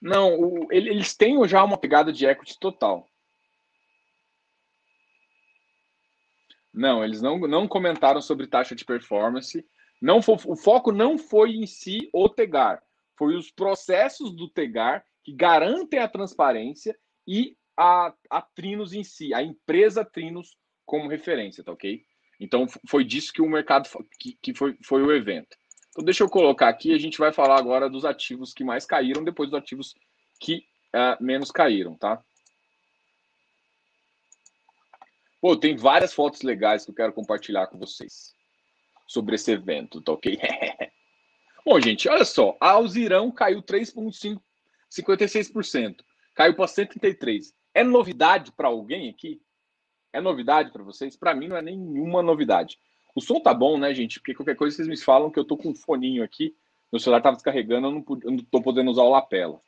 Não, 0.00 0.38
o, 0.38 0.72
eles 0.72 1.16
têm 1.16 1.36
já 1.48 1.64
uma 1.64 1.76
pegada 1.76 2.12
de 2.12 2.26
equity 2.26 2.58
total. 2.60 3.08
Não, 6.72 7.02
eles 7.02 7.20
não, 7.20 7.38
não 7.40 7.66
comentaram 7.66 8.20
sobre 8.20 8.46
taxa 8.46 8.74
de 8.74 8.84
performance. 8.84 9.66
Não 10.00 10.20
foi, 10.20 10.36
o 10.46 10.56
foco 10.56 10.92
não 10.92 11.16
foi 11.16 11.52
em 11.52 11.66
si 11.66 12.08
o 12.12 12.28
Tegar, 12.28 12.82
foi 13.16 13.34
os 13.34 13.50
processos 13.50 14.34
do 14.34 14.48
Tegar 14.48 15.04
que 15.24 15.32
garantem 15.32 15.98
a 15.98 16.08
transparência 16.08 16.96
e 17.26 17.56
a, 17.76 18.12
a 18.30 18.42
Trinos 18.42 18.92
em 18.92 19.02
si, 19.02 19.32
a 19.34 19.42
empresa 19.42 20.04
Trinos 20.04 20.56
como 20.84 21.08
referência, 21.08 21.64
tá 21.64 21.72
ok? 21.72 22.04
Então 22.38 22.66
foi 22.86 23.04
disso 23.04 23.32
que 23.32 23.42
o 23.42 23.48
mercado 23.48 23.88
que, 24.20 24.38
que 24.40 24.54
foi, 24.54 24.76
foi 24.84 25.02
o 25.02 25.12
evento. 25.12 25.56
Então, 25.90 26.04
deixa 26.04 26.22
eu 26.22 26.28
colocar 26.28 26.68
aqui. 26.68 26.92
A 26.92 26.98
gente 26.98 27.16
vai 27.16 27.32
falar 27.32 27.58
agora 27.58 27.88
dos 27.88 28.04
ativos 28.04 28.52
que 28.52 28.62
mais 28.62 28.84
caíram, 28.84 29.24
depois 29.24 29.48
dos 29.48 29.58
ativos 29.58 29.94
que 30.38 30.58
uh, 30.94 31.22
menos 31.24 31.50
caíram, 31.50 31.96
tá? 31.96 32.22
Pô, 35.40 35.56
tem 35.56 35.74
várias 35.74 36.12
fotos 36.12 36.42
legais 36.42 36.84
que 36.84 36.90
eu 36.90 36.94
quero 36.94 37.14
compartilhar 37.14 37.66
com 37.68 37.78
vocês 37.78 38.35
sobre 39.06 39.36
esse 39.36 39.52
evento, 39.52 40.00
tá 40.00 40.12
ok? 40.12 40.38
Bom, 41.64 41.80
gente, 41.80 42.08
olha 42.08 42.24
só. 42.24 42.56
A 42.60 42.70
Alzirão 42.70 43.30
caiu 43.30 43.62
3,56%. 43.62 45.96
Caiu 46.34 46.54
para 46.54 46.68
133. 46.68 47.54
É 47.74 47.82
novidade 47.82 48.52
para 48.52 48.68
alguém 48.68 49.08
aqui? 49.08 49.40
É 50.12 50.20
novidade 50.20 50.72
para 50.72 50.82
vocês? 50.82 51.16
Para 51.16 51.34
mim 51.34 51.48
não 51.48 51.56
é 51.56 51.62
nenhuma 51.62 52.22
novidade. 52.22 52.78
O 53.14 53.20
som 53.20 53.40
tá 53.40 53.52
bom, 53.52 53.78
né, 53.78 53.92
gente? 53.94 54.20
Porque 54.20 54.34
qualquer 54.34 54.56
coisa 54.56 54.76
vocês 54.76 54.88
me 54.88 54.96
falam 54.96 55.30
que 55.30 55.38
eu 55.38 55.44
tô 55.44 55.56
com 55.56 55.70
um 55.70 55.74
foninho 55.74 56.22
aqui, 56.22 56.54
meu 56.92 57.00
celular 57.00 57.22
tava 57.22 57.36
descarregando, 57.36 57.86
eu 57.86 57.92
não, 57.92 58.04
eu 58.22 58.30
não 58.30 58.44
tô 58.44 58.62
podendo 58.62 58.90
usar 58.90 59.02
o 59.02 59.10
lapela. 59.10 59.60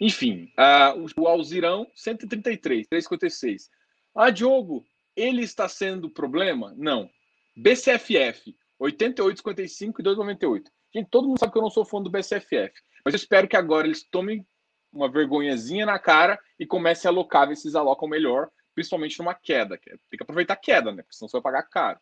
Enfim, 0.00 0.50
uh, 0.58 1.20
o 1.20 1.28
Alzirão, 1.28 1.86
133, 1.94 2.88
356. 2.88 3.70
Ah, 4.14 4.30
Diogo, 4.30 4.84
ele 5.14 5.42
está 5.42 5.68
sendo 5.68 6.10
problema? 6.10 6.74
Não. 6.76 7.08
BCFF, 7.56 8.56
88,55 8.80 9.94
e 9.98 10.02
2,98. 10.02 10.64
Gente, 10.94 11.08
todo 11.10 11.28
mundo 11.28 11.38
sabe 11.38 11.52
que 11.52 11.58
eu 11.58 11.62
não 11.62 11.70
sou 11.70 11.84
fã 11.84 12.02
do 12.02 12.10
BCFF, 12.10 12.72
mas 13.04 13.14
eu 13.14 13.16
espero 13.16 13.46
que 13.46 13.56
agora 13.56 13.86
eles 13.86 14.02
tomem 14.02 14.46
uma 14.92 15.10
vergonhazinha 15.10 15.86
na 15.86 15.98
cara 15.98 16.38
e 16.58 16.66
comecem 16.66 17.08
a 17.08 17.12
alocar, 17.12 17.48
ver 17.48 17.56
se 17.56 17.66
eles 17.66 17.76
alocam 17.76 18.08
melhor, 18.08 18.48
principalmente 18.74 19.18
numa 19.18 19.34
queda. 19.34 19.78
Tem 19.78 19.98
que 20.16 20.22
aproveitar 20.22 20.54
a 20.54 20.56
queda, 20.56 20.92
né? 20.92 21.02
Porque 21.02 21.16
senão 21.16 21.28
você 21.28 21.36
vai 21.36 21.42
pagar 21.42 21.62
caro. 21.64 22.00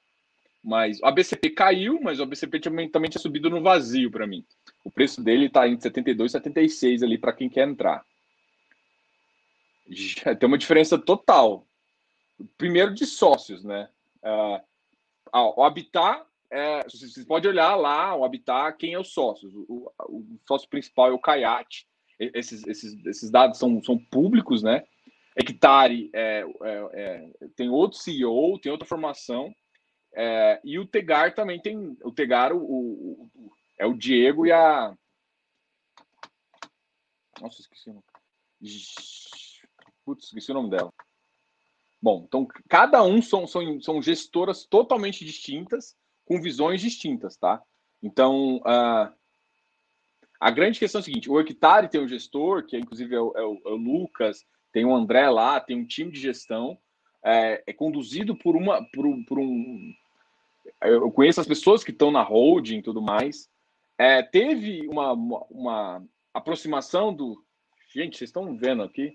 Mas 0.62 1.00
o 1.02 1.12
BCP 1.12 1.50
caiu, 1.50 2.00
mas 2.00 2.18
o 2.18 2.26
BCP 2.26 2.60
também, 2.60 2.88
também 2.88 3.10
tinha 3.10 3.20
subido 3.20 3.48
no 3.48 3.62
vazio 3.62 4.10
para 4.10 4.26
mim. 4.26 4.44
O 4.84 4.90
preço 4.90 5.22
dele 5.22 5.46
está 5.46 5.68
entre 5.68 5.82
72 5.82 6.30
e 6.30 6.32
76 6.32 7.02
ali 7.02 7.18
para 7.18 7.32
quem 7.32 7.48
quer 7.48 7.68
entrar. 7.68 8.04
Já 9.88 10.34
tem 10.34 10.46
uma 10.46 10.58
diferença 10.58 10.98
total. 10.98 11.66
Primeiro 12.56 12.92
de 12.92 13.06
sócios, 13.06 13.64
né? 13.64 13.88
Uh, 14.22 14.60
o 15.32 15.62
Habitat, 15.62 16.24
é, 16.50 16.82
vocês 16.84 17.24
podem 17.26 17.50
olhar 17.50 17.74
lá, 17.76 18.14
o 18.14 18.24
Habitat, 18.24 18.76
quem 18.78 18.94
é 18.94 18.98
o 18.98 19.04
sócio? 19.04 19.48
O, 19.68 19.90
o, 20.08 20.18
o 20.18 20.40
sócio 20.46 20.68
principal 20.68 21.08
é 21.08 21.12
o 21.12 21.18
Kayat. 21.18 21.86
Esses, 22.18 22.66
esses, 22.66 23.06
esses 23.06 23.30
dados 23.30 23.58
são, 23.58 23.82
são 23.82 23.96
públicos, 23.96 24.62
né? 24.62 24.84
Hectare 25.36 26.10
é, 26.12 26.40
é, 26.40 26.90
é, 26.92 27.48
tem 27.54 27.68
outro 27.68 27.98
CEO, 27.98 28.58
tem 28.58 28.72
outra 28.72 28.88
formação. 28.88 29.54
É, 30.12 30.60
e 30.64 30.78
o 30.80 30.86
Tegar 30.86 31.32
também 31.32 31.60
tem. 31.60 31.96
O 32.02 32.10
Tegar 32.10 32.52
o, 32.52 32.58
o, 32.58 33.30
o, 33.34 33.52
é 33.78 33.86
o 33.86 33.94
Diego 33.94 34.46
e 34.46 34.50
a. 34.50 34.92
Nossa, 37.40 37.60
esqueci 37.60 37.88
o 37.88 37.92
nome. 37.92 38.04
Putz, 40.04 40.24
esqueci 40.24 40.50
o 40.50 40.54
nome 40.54 40.70
dela. 40.70 40.92
Bom, 42.00 42.24
então 42.26 42.46
cada 42.68 43.02
um 43.02 43.20
são, 43.20 43.46
são, 43.46 43.80
são 43.80 44.00
gestoras 44.00 44.64
totalmente 44.64 45.24
distintas, 45.24 45.96
com 46.24 46.40
visões 46.40 46.80
distintas, 46.80 47.36
tá? 47.36 47.62
Então, 48.02 48.58
uh, 48.58 49.12
a 50.40 50.50
grande 50.50 50.78
questão 50.78 51.00
é 51.00 51.02
a 51.02 51.04
seguinte: 51.04 51.30
o 51.30 51.40
Hectare 51.40 51.88
tem 51.88 52.00
um 52.00 52.08
gestor, 52.08 52.64
que 52.64 52.76
é, 52.76 52.78
inclusive 52.78 53.14
é 53.14 53.20
o, 53.20 53.32
é, 53.36 53.42
o, 53.42 53.60
é 53.66 53.70
o, 53.70 53.76
Lucas, 53.76 54.46
tem 54.72 54.84
o 54.84 54.94
André 54.94 55.28
lá, 55.28 55.58
tem 55.58 55.76
um 55.76 55.86
time 55.86 56.12
de 56.12 56.20
gestão, 56.20 56.78
é, 57.24 57.62
é 57.66 57.72
conduzido 57.72 58.36
por 58.36 58.54
uma 58.54 58.84
por, 58.92 59.04
por 59.26 59.38
um 59.38 59.92
eu 60.82 61.10
conheço 61.10 61.40
as 61.40 61.46
pessoas 61.46 61.82
que 61.82 61.90
estão 61.90 62.10
na 62.10 62.22
holding 62.22 62.78
e 62.78 62.82
tudo 62.82 63.02
mais. 63.02 63.48
É, 63.96 64.22
teve 64.22 64.86
uma, 64.86 65.12
uma, 65.12 65.46
uma, 65.50 66.04
aproximação 66.32 67.12
do. 67.12 67.42
Gente, 67.92 68.16
vocês 68.16 68.28
estão 68.28 68.56
vendo 68.56 68.82
aqui? 68.82 69.12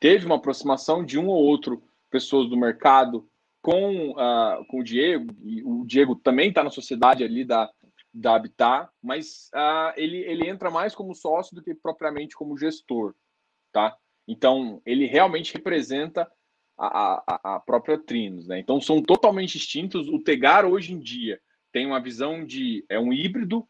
Teve 0.00 0.26
uma 0.26 0.36
aproximação 0.36 1.04
de 1.04 1.18
um 1.18 1.28
ou 1.28 1.42
outro 1.42 1.82
pessoas 2.10 2.48
do 2.48 2.56
mercado 2.56 3.28
com, 3.62 4.10
uh, 4.10 4.64
com 4.68 4.80
o 4.80 4.84
Diego, 4.84 5.34
e 5.42 5.62
o 5.62 5.84
Diego 5.84 6.16
também 6.16 6.48
está 6.48 6.64
na 6.64 6.70
sociedade 6.70 7.22
ali 7.22 7.44
da, 7.44 7.70
da 8.12 8.34
Habitat, 8.34 8.90
mas 9.02 9.50
uh, 9.54 9.92
ele, 9.96 10.18
ele 10.18 10.48
entra 10.48 10.70
mais 10.70 10.94
como 10.94 11.14
sócio 11.14 11.54
do 11.54 11.62
que 11.62 11.74
propriamente 11.74 12.34
como 12.34 12.56
gestor, 12.56 13.14
tá? 13.72 13.96
Então, 14.26 14.80
ele 14.86 15.06
realmente 15.06 15.52
representa 15.52 16.30
a, 16.78 17.22
a, 17.26 17.56
a 17.56 17.60
própria 17.60 17.98
Trinos, 17.98 18.46
né? 18.46 18.58
Então 18.58 18.80
são 18.80 19.02
totalmente 19.02 19.58
distintos. 19.58 20.08
O 20.08 20.18
Tegar 20.18 20.64
hoje 20.64 20.94
em 20.94 20.98
dia 20.98 21.38
tem 21.70 21.86
uma 21.86 22.00
visão 22.00 22.44
de 22.44 22.84
é 22.88 22.98
um 22.98 23.12
híbrido 23.12 23.68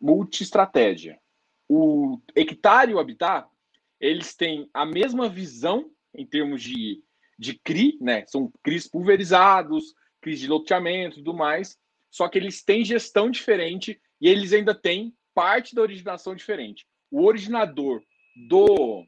multi-estratégia. 0.00 1.20
O 1.68 2.20
Hectare 2.34 2.90
e 2.90 2.94
o 2.94 2.98
Habitat, 2.98 3.48
eles 4.00 4.34
têm 4.34 4.68
a 4.74 4.84
mesma 4.84 5.28
visão 5.28 5.90
em 6.12 6.26
termos 6.26 6.62
de, 6.62 7.02
de 7.38 7.54
CRI, 7.54 7.98
né? 8.00 8.24
São 8.26 8.52
CRIs 8.62 8.88
pulverizados, 8.88 9.94
CRIs 10.20 10.40
de 10.40 10.48
loteamento 10.48 11.16
e 11.16 11.24
tudo 11.24 11.34
mais, 11.34 11.78
só 12.10 12.28
que 12.28 12.38
eles 12.38 12.62
têm 12.62 12.84
gestão 12.84 13.30
diferente 13.30 14.00
e 14.20 14.28
eles 14.28 14.52
ainda 14.52 14.74
têm 14.74 15.14
parte 15.34 15.74
da 15.74 15.82
originação 15.82 16.34
diferente. 16.34 16.86
O 17.10 17.24
originador 17.24 18.02
do 18.48 19.04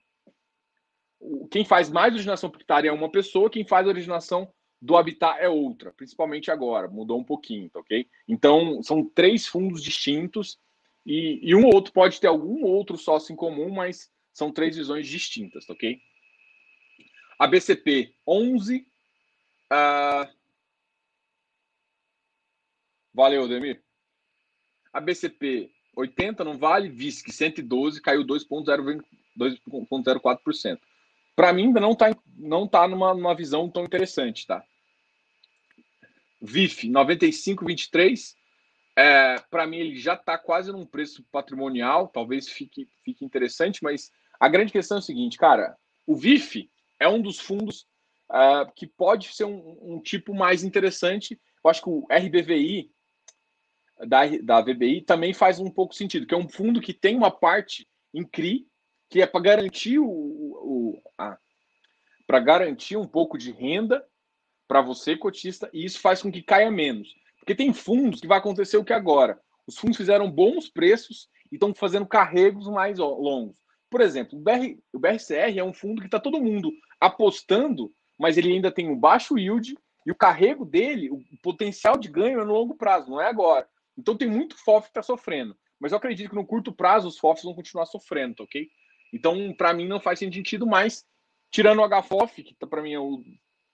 quem 1.51 1.65
faz 1.65 1.89
mais 1.91 2.13
originação 2.13 2.51
pictária 2.51 2.89
é 2.89 2.93
uma 2.93 3.11
pessoa, 3.11 3.49
quem 3.49 3.67
faz 3.67 3.87
originação 3.87 4.53
do 4.81 4.97
habitat 4.97 5.41
é 5.41 5.49
outra, 5.49 5.93
principalmente 5.93 6.51
agora, 6.51 6.89
mudou 6.89 7.19
um 7.19 7.25
pouquinho, 7.25 7.71
tá 7.71 7.81
ok? 7.81 8.07
Então, 8.29 8.83
são 8.83 9.03
três 9.03 9.47
fundos 9.47 9.83
distintos 9.83 10.59
e, 11.07 11.41
e 11.43 11.55
um 11.55 11.65
ou 11.65 11.75
outro 11.75 11.93
pode 11.93 12.21
ter 12.21 12.27
algum 12.27 12.63
outro 12.65 12.99
sócio 12.99 13.33
em 13.33 13.37
comum, 13.37 13.71
mas 13.71 14.11
são 14.33 14.53
três 14.53 14.77
visões 14.77 15.09
distintas, 15.09 15.65
tá 15.65 15.73
ok? 15.73 15.99
A 17.39 17.47
BCP 17.47 18.15
11. 18.27 18.87
Uh... 19.73 20.27
Valeu, 23.13 23.47
Demir. 23.49 23.83
A 24.93 25.01
BCP 25.01 25.71
80 25.97 26.45
não 26.45 26.59
vale, 26.59 26.89
VISC 26.89 27.31
112 27.31 28.01
caiu 28.01 28.25
2,04% 28.25 30.81
para 31.35 31.53
mim 31.53 31.67
ainda 31.67 31.81
não 31.81 31.93
está 31.93 32.17
não 32.37 32.67
tá 32.67 32.87
numa, 32.87 33.15
numa 33.15 33.35
visão 33.35 33.69
tão 33.69 33.85
interessante, 33.85 34.47
tá? 34.47 34.63
VIF 36.41 36.89
95,23. 36.89 38.35
É, 38.97 39.37
para 39.51 39.67
mim 39.67 39.79
ele 39.79 39.99
já 39.99 40.15
está 40.15 40.39
quase 40.39 40.71
num 40.71 40.87
preço 40.87 41.25
patrimonial, 41.33 42.07
talvez 42.07 42.49
fique, 42.49 42.89
fique 43.05 43.25
interessante, 43.25 43.83
mas 43.83 44.13
a 44.39 44.49
grande 44.49 44.71
questão 44.71 44.99
é 44.99 45.01
o 45.01 45.03
seguinte, 45.03 45.37
cara, 45.37 45.77
o 46.07 46.15
VIF 46.15 46.71
é 46.99 47.09
um 47.09 47.21
dos 47.21 47.39
fundos 47.39 47.87
uh, 48.31 48.71
que 48.75 48.87
pode 48.87 49.35
ser 49.35 49.45
um, 49.45 49.79
um, 49.83 50.01
tipo 50.01 50.35
mais 50.35 50.63
interessante. 50.63 51.41
Eu 51.63 51.71
acho 51.71 51.83
que 51.83 51.89
o 51.89 52.07
RBVI 52.11 52.91
da, 54.07 54.27
da 54.43 54.61
VBI 54.61 55.03
também 55.03 55.33
faz 55.33 55.59
um 55.59 55.71
pouco 55.71 55.95
sentido, 55.95 56.27
que 56.27 56.35
é 56.35 56.39
um 56.39 56.49
fundo 56.49 56.81
que 56.81 56.93
tem 56.93 57.17
uma 57.17 57.31
parte 57.31 57.89
em 58.13 58.25
CRI 58.25 58.67
que 59.11 59.23
é 59.23 59.27
para 59.27 59.41
garantir 59.41 59.99
o, 59.99 60.07
o 60.09 61.03
para 62.27 62.41
garantir 62.41 62.97
um 62.97 63.07
pouco 63.07 63.37
de 63.37 63.53
renda 63.53 64.05
para 64.67 64.81
você 64.81 65.17
cotista 65.17 65.69
e 65.73 65.85
isso 65.85 66.01
faz 66.01 66.23
com 66.23 66.33
que 66.33 66.43
caia 66.43 66.71
menos, 66.71 67.15
porque 67.39 67.55
tem 67.55 67.73
fundos 67.73 68.21
que 68.21 68.27
vai 68.27 68.39
acontecer 68.39 68.77
o 68.77 68.85
que 68.85 68.93
agora. 68.93 69.39
Os 69.67 69.77
fundos 69.77 69.97
fizeram 69.97 70.31
bons 70.31 70.69
preços 70.69 71.29
e 71.53 71.57
estão 71.57 71.75
fazendo 71.75 72.07
carregos 72.07 72.67
mais 72.67 72.99
longos. 72.99 73.59
Por 73.95 74.01
exemplo, 74.01 74.37
o, 74.37 74.43
BR, 74.43 74.77
o 74.93 74.99
BRCR 74.99 75.57
é 75.57 75.63
um 75.63 75.73
fundo 75.73 76.01
que 76.01 76.09
está 76.09 76.19
todo 76.19 76.43
mundo 76.43 76.73
apostando, 77.01 77.95
mas 78.19 78.37
ele 78.37 78.53
ainda 78.53 78.73
tem 78.73 78.89
um 78.89 78.99
baixo 78.99 79.39
yield 79.39 79.79
e 80.05 80.11
o 80.11 80.17
carrego 80.17 80.65
dele, 80.65 81.13
o 81.13 81.23
potencial 81.41 81.97
de 81.97 82.09
ganho 82.09 82.41
é 82.41 82.45
no 82.45 82.53
longo 82.53 82.75
prazo, 82.75 83.09
não 83.09 83.21
é 83.21 83.29
agora. 83.29 83.69
Então 83.97 84.17
tem 84.17 84.29
muito 84.29 84.57
FOF 84.65 84.87
que 84.87 84.91
está 84.91 85.01
sofrendo. 85.01 85.57
Mas 85.79 85.93
eu 85.93 85.99
acredito 85.99 86.29
que 86.29 86.35
no 86.35 86.45
curto 86.45 86.73
prazo 86.73 87.07
os 87.07 87.19
FOFs 87.19 87.45
vão 87.45 87.55
continuar 87.55 87.87
sofrendo, 87.87 88.43
ok? 88.43 88.69
Então, 89.13 89.55
para 89.57 89.73
mim, 89.73 89.87
não 89.87 90.01
faz 90.01 90.19
sentido 90.19 90.67
mais. 90.67 91.07
Tirando 91.53 91.81
o 91.81 91.89
HFOF, 91.89 92.43
que 92.43 92.57
tá, 92.57 92.67
para 92.67 92.83
mim 92.83 92.95
é 92.95 92.99
o. 92.99 93.23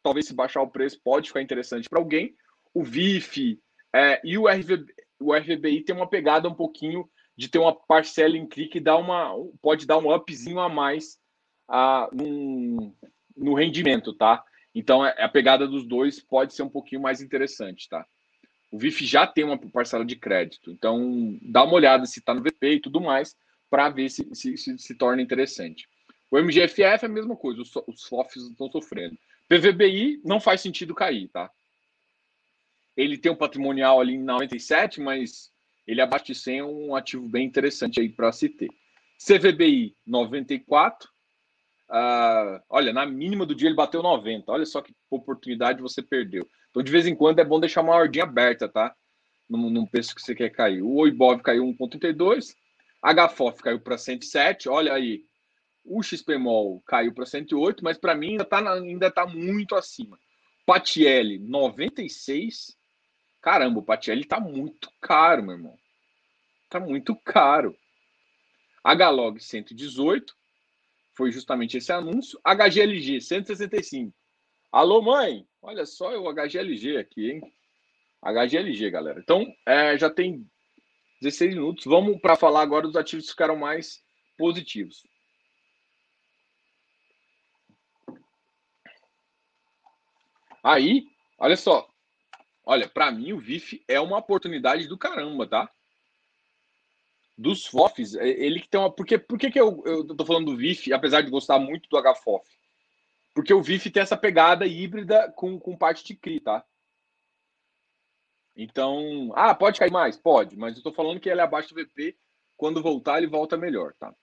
Talvez 0.03 0.27
se 0.27 0.35
baixar 0.35 0.61
o 0.61 0.69
preço 0.69 1.01
pode 1.03 1.29
ficar 1.29 1.41
interessante 1.41 1.89
para 1.89 1.99
alguém. 1.99 2.35
O 2.75 2.85
VIF 2.85 3.59
é, 3.97 4.21
e 4.23 4.37
o, 4.37 4.47
RV, 4.47 4.85
o 5.19 5.35
RVBI 5.35 5.83
tem 5.83 5.97
uma 5.97 6.11
pegada 6.11 6.47
um 6.47 6.55
pouquinho 6.55 7.09
de 7.37 7.49
ter 7.49 7.59
uma 7.59 7.75
parcela 7.75 8.37
em 8.37 8.47
CRI 8.47 8.69
que 8.69 8.81
dá 8.81 8.97
uma, 8.97 9.35
pode 9.63 9.87
dar 9.87 9.99
um 9.99 10.13
upzinho 10.15 10.61
a 10.61 10.69
mais 10.69 11.19
a, 11.69 12.09
num, 12.13 12.95
no 13.37 13.55
rendimento, 13.55 14.13
tá? 14.13 14.45
Então, 14.75 15.05
é, 15.05 15.23
a 15.23 15.29
pegada 15.29 15.67
dos 15.67 15.85
dois 15.85 16.21
pode 16.21 16.55
ser 16.55 16.63
um 16.63 16.69
pouquinho 16.69 17.01
mais 17.01 17.21
interessante, 17.21 17.89
tá? 17.89 18.05
O 18.71 18.79
VIF 18.79 19.05
já 19.05 19.27
tem 19.27 19.45
uma 19.45 19.59
parcela 19.59 20.05
de 20.05 20.15
crédito, 20.15 20.71
então 20.71 21.37
dá 21.43 21.65
uma 21.65 21.75
olhada 21.75 22.07
se 22.07 22.21
está 22.21 22.33
no 22.33 22.43
VP 22.43 22.75
e 22.75 22.81
tudo 22.81 23.01
mais, 23.01 23.37
para 23.69 23.89
ver 23.89 24.09
se 24.09 24.29
se, 24.33 24.57
se 24.57 24.79
se, 24.79 24.95
torna 24.95 25.21
interessante. 25.21 25.89
O 26.31 26.39
MGFF 26.39 26.83
é 26.83 27.07
a 27.07 27.09
mesma 27.09 27.35
coisa, 27.35 27.63
os, 27.63 27.75
os 27.89 28.09
estão 28.37 28.71
sofrendo. 28.71 29.19
PVBI 29.49 30.21
não 30.25 30.41
faz 30.41 30.61
sentido 30.61 30.95
cair, 30.95 31.29
tá? 31.29 31.51
Ele 32.97 33.19
tem 33.19 33.33
um 33.33 33.37
patrimonial 33.37 34.01
ali 34.01 34.15
em 34.15 34.23
97, 34.23 35.01
mas 35.01 35.51
ele 35.91 36.01
abaixo 36.01 36.27
de 36.27 36.35
100 36.35 36.59
é 36.59 36.65
um 36.65 36.95
ativo 36.95 37.29
bem 37.29 37.47
interessante 37.47 38.01
aí 38.01 38.09
para 38.09 38.33
se 38.33 38.49
ter. 38.49 38.71
CVBI 39.19 39.95
94, 40.07 41.09
Uh, 41.91 42.63
olha, 42.71 42.93
na 42.93 43.05
mínima 43.05 43.45
do 43.45 43.53
dia 43.53 43.69
ele 43.69 43.75
bateu 43.75 44.01
90. 44.01 44.51
Olha 44.53 44.65
só 44.65 44.81
que 44.81 44.95
oportunidade 45.11 45.83
você 45.83 46.01
perdeu. 46.01 46.49
Então, 46.71 46.85
de 46.85 46.93
vez 46.93 47.05
em 47.05 47.17
quando 47.17 47.41
é 47.41 47.45
bom 47.45 47.59
deixar 47.59 47.81
uma 47.81 47.95
ordem 47.95 48.23
aberta, 48.23 48.69
tá? 48.69 48.95
Num, 49.49 49.69
num 49.69 49.85
preço 49.85 50.15
que 50.15 50.23
você 50.23 50.33
quer 50.33 50.51
cair. 50.51 50.83
O 50.83 50.95
Oibov 50.95 51.43
caiu 51.43 51.65
1,32. 51.65 52.55
HFOF 53.03 53.61
caiu 53.61 53.81
para 53.81 53.99
107. 53.99 54.69
Olha 54.69 54.95
aí. 54.95 55.25
O 55.85 56.03
XPMOL 56.03 56.81
caiu 56.87 57.13
para 57.13 57.27
108, 57.27 57.83
mas 57.83 57.99
para 57.99 58.15
mim 58.15 58.33
ainda 58.33 58.45
está 58.45 58.73
ainda 58.73 59.11
tá 59.11 59.27
muito 59.27 59.75
acima. 59.75 60.17
Patiel 60.65 61.41
96. 61.41 62.77
Caramba, 63.41 63.81
o 63.81 63.83
Patiel 63.83 64.19
está 64.19 64.39
muito 64.39 64.89
caro, 65.01 65.43
meu 65.43 65.55
irmão. 65.55 65.80
Está 66.71 66.79
muito 66.79 67.17
caro. 67.17 67.77
HLOG 68.85 69.41
118 69.41 70.33
foi 71.17 71.33
justamente 71.33 71.77
esse 71.77 71.91
anúncio. 71.91 72.41
HGLG 72.45 73.21
165. 73.21 74.15
Alô, 74.71 75.03
mãe? 75.03 75.45
Olha 75.61 75.85
só 75.85 76.17
o 76.17 76.33
HGLG 76.33 76.97
aqui, 76.97 77.33
hein? 77.33 77.55
HGLG, 78.23 78.89
galera. 78.89 79.19
Então, 79.19 79.53
é, 79.67 79.99
já 79.99 80.09
tem 80.09 80.49
16 81.21 81.57
minutos. 81.57 81.85
Vamos 81.87 82.21
para 82.21 82.37
falar 82.37 82.63
agora 82.63 82.87
dos 82.87 82.95
ativos 82.95 83.25
que 83.25 83.33
ficaram 83.33 83.57
mais 83.57 84.01
positivos. 84.39 85.03
Aí, 90.63 91.05
olha 91.37 91.57
só. 91.57 91.91
Olha, 92.65 92.89
para 92.89 93.11
mim 93.11 93.33
o 93.33 93.41
VIF 93.41 93.83
é 93.89 93.99
uma 93.99 94.19
oportunidade 94.19 94.87
do 94.87 94.97
caramba, 94.97 95.49
tá? 95.49 95.69
Dos 97.41 97.67
FOFs, 97.67 98.15
é, 98.17 98.29
ele 98.29 98.61
que 98.61 98.69
tem 98.69 98.79
uma. 98.79 98.93
Por 98.93 99.07
que, 99.07 99.17
por 99.17 99.39
que, 99.39 99.51
que 99.51 99.59
eu, 99.59 99.83
eu 99.87 100.07
tô 100.15 100.27
falando 100.27 100.47
do 100.47 100.57
VIF, 100.57 100.93
apesar 100.93 101.23
de 101.23 101.31
gostar 101.31 101.59
muito 101.59 101.89
do 101.89 101.99
HFOF? 101.99 102.45
Porque 103.35 103.55
o 103.55 103.63
VIF 103.63 103.91
tem 103.91 104.03
essa 104.03 104.17
pegada 104.17 104.67
híbrida 104.67 105.33
com, 105.35 105.59
com 105.59 105.77
parte 105.77 106.05
de 106.05 106.15
CRI, 106.15 106.41
tá? 106.41 106.63
Então, 108.55 109.33
ah, 109.35 109.55
pode 109.55 109.79
cair 109.79 109.91
mais? 109.91 110.19
Pode, 110.19 110.55
mas 110.57 110.77
eu 110.77 110.83
tô 110.83 110.93
falando 110.93 111.19
que 111.19 111.31
ele 111.31 111.41
é 111.41 111.45
abaixo 111.45 111.73
do 111.73 111.83
VP. 111.83 112.15
Quando 112.59 112.83
voltar, 112.83 113.17
ele 113.17 113.27
volta 113.27 113.57
melhor, 113.57 113.95
tá? 113.99 114.15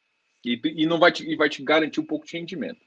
E, 0.46 0.62
e 0.64 0.86
não 0.86 1.00
vai 1.00 1.12
te, 1.12 1.28
e 1.28 1.36
vai 1.36 1.50
te 1.50 1.64
garantir 1.64 2.00
um 2.00 2.06
pouco 2.06 2.28
de 2.28 2.38
rendimento. 2.38 2.80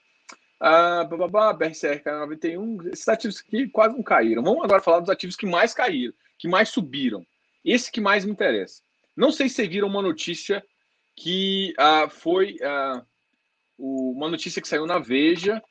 Ah, 0.61 1.03
bababá, 1.03 1.53
BRCR 1.53 2.03
caiu 2.05 2.21
91. 2.21 2.89
Esses 2.91 3.09
ativos 3.09 3.41
aqui 3.41 3.67
quase 3.69 3.97
não 3.97 4.03
caíram. 4.03 4.45
Vamos 4.45 4.63
agora 4.63 4.81
falar 4.81 5.01
dos 5.01 5.11
ativos 5.11 5.35
que 5.35 5.47
mais 5.47 5.75
caíram, 5.75 6.15
que 6.39 6.47
mais 6.47 6.69
subiram. 6.69 7.27
Esse 7.65 7.91
que 7.91 8.01
mais 8.01 8.25
me 8.25 8.31
interessa. 8.31 8.81
Não 9.21 9.31
sei 9.31 9.51
se 9.51 9.57
vocês 9.57 9.69
viram 9.69 9.87
uma 9.87 10.01
notícia 10.01 10.65
que 11.15 11.75
uh, 11.79 12.09
foi 12.09 12.57
uh, 12.57 13.05
uma 13.77 14.31
notícia 14.31 14.63
que 14.63 14.69
saiu 14.69 14.87
na 14.87 14.99
Veja 14.99 15.63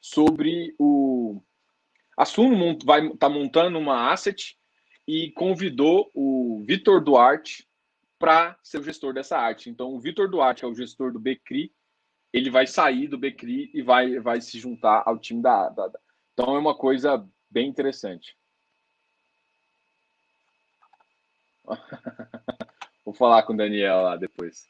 sobre 0.00 0.76
o. 0.78 1.42
A 2.16 2.24
Suno 2.24 2.78
vai 2.84 3.10
tá 3.16 3.28
montando 3.28 3.76
uma 3.80 4.12
asset 4.12 4.56
e 5.08 5.32
convidou 5.32 6.08
o 6.14 6.62
Vitor 6.64 7.02
Duarte 7.02 7.66
para 8.16 8.56
ser 8.62 8.78
o 8.78 8.84
gestor 8.84 9.12
dessa 9.12 9.36
arte. 9.36 9.68
Então, 9.68 9.92
o 9.92 9.98
Vitor 9.98 10.30
Duarte 10.30 10.64
é 10.64 10.68
o 10.68 10.74
gestor 10.74 11.12
do 11.12 11.18
Becri, 11.18 11.72
ele 12.32 12.48
vai 12.48 12.64
sair 12.64 13.08
do 13.08 13.18
Becri 13.18 13.72
e 13.74 13.82
vai, 13.82 14.20
vai 14.20 14.40
se 14.40 14.56
juntar 14.56 15.02
ao 15.04 15.18
time 15.18 15.42
da, 15.42 15.68
da, 15.68 15.88
da. 15.88 15.98
Então, 16.32 16.54
é 16.54 16.58
uma 16.60 16.76
coisa 16.76 17.28
bem 17.50 17.68
interessante. 17.68 18.36
Vou 23.08 23.14
falar 23.14 23.42
com 23.44 23.54
o 23.54 23.56
Daniel 23.56 24.02
lá 24.02 24.16
depois. 24.16 24.68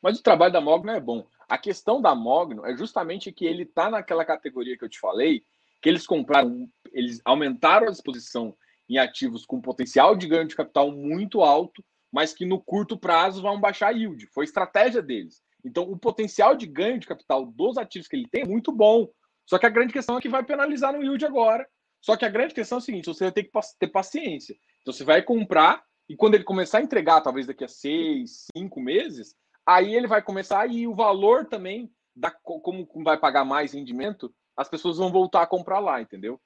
Mas 0.00 0.18
o 0.18 0.22
trabalho 0.22 0.50
da 0.50 0.62
Mogno 0.62 0.92
é 0.92 0.98
bom. 0.98 1.26
A 1.46 1.58
questão 1.58 2.00
da 2.00 2.14
Mogno 2.14 2.64
é 2.64 2.74
justamente 2.74 3.30
que 3.30 3.44
ele 3.44 3.64
está 3.64 3.90
naquela 3.90 4.24
categoria 4.24 4.74
que 4.74 4.82
eu 4.82 4.88
te 4.88 4.98
falei, 4.98 5.44
que 5.82 5.90
eles 5.90 6.06
compraram, 6.06 6.66
eles 6.90 7.20
aumentaram 7.22 7.86
a 7.86 7.90
exposição 7.90 8.56
em 8.88 8.96
ativos 8.96 9.44
com 9.44 9.60
potencial 9.60 10.16
de 10.16 10.26
ganho 10.26 10.48
de 10.48 10.56
capital 10.56 10.90
muito 10.90 11.42
alto, 11.42 11.84
mas 12.10 12.32
que 12.32 12.46
no 12.46 12.58
curto 12.58 12.96
prazo 12.96 13.42
vão 13.42 13.60
baixar 13.60 13.88
a 13.88 13.90
yield. 13.90 14.26
Foi 14.28 14.44
estratégia 14.46 15.02
deles. 15.02 15.42
Então, 15.62 15.84
o 15.84 15.98
potencial 15.98 16.56
de 16.56 16.64
ganho 16.64 16.98
de 16.98 17.06
capital 17.06 17.44
dos 17.44 17.76
ativos 17.76 18.08
que 18.08 18.16
ele 18.16 18.26
tem 18.26 18.40
é 18.40 18.48
muito 18.48 18.72
bom. 18.72 19.10
Só 19.44 19.58
que 19.58 19.66
a 19.66 19.70
grande 19.70 19.92
questão 19.92 20.16
é 20.16 20.20
que 20.22 20.30
vai 20.30 20.42
penalizar 20.42 20.94
no 20.94 21.02
yield 21.02 21.26
agora. 21.26 21.68
Só 22.00 22.16
que 22.16 22.24
a 22.24 22.30
grande 22.30 22.54
questão 22.54 22.78
é 22.78 22.80
o 22.80 22.82
seguinte: 22.82 23.04
você 23.04 23.24
vai 23.24 23.32
ter 23.32 23.42
que 23.42 23.50
ter 23.78 23.88
paciência. 23.88 24.56
Então, 24.80 24.94
você 24.94 25.04
vai 25.04 25.20
comprar 25.20 25.84
e 26.08 26.16
quando 26.16 26.34
ele 26.34 26.44
começar 26.44 26.78
a 26.78 26.82
entregar, 26.82 27.20
talvez 27.20 27.46
daqui 27.46 27.64
a 27.64 27.68
seis, 27.68 28.46
cinco 28.56 28.80
meses, 28.80 29.34
aí 29.66 29.94
ele 29.94 30.06
vai 30.06 30.22
começar 30.22 30.66
e 30.70 30.86
o 30.86 30.94
valor 30.94 31.46
também, 31.46 31.90
da, 32.14 32.30
como 32.30 32.86
vai 33.02 33.18
pagar 33.18 33.44
mais 33.44 33.72
rendimento, 33.72 34.34
as 34.56 34.68
pessoas 34.68 34.98
vão 34.98 35.10
voltar 35.10 35.42
a 35.42 35.46
comprar 35.46 35.80
lá, 35.80 36.00
entendeu? 36.00 36.40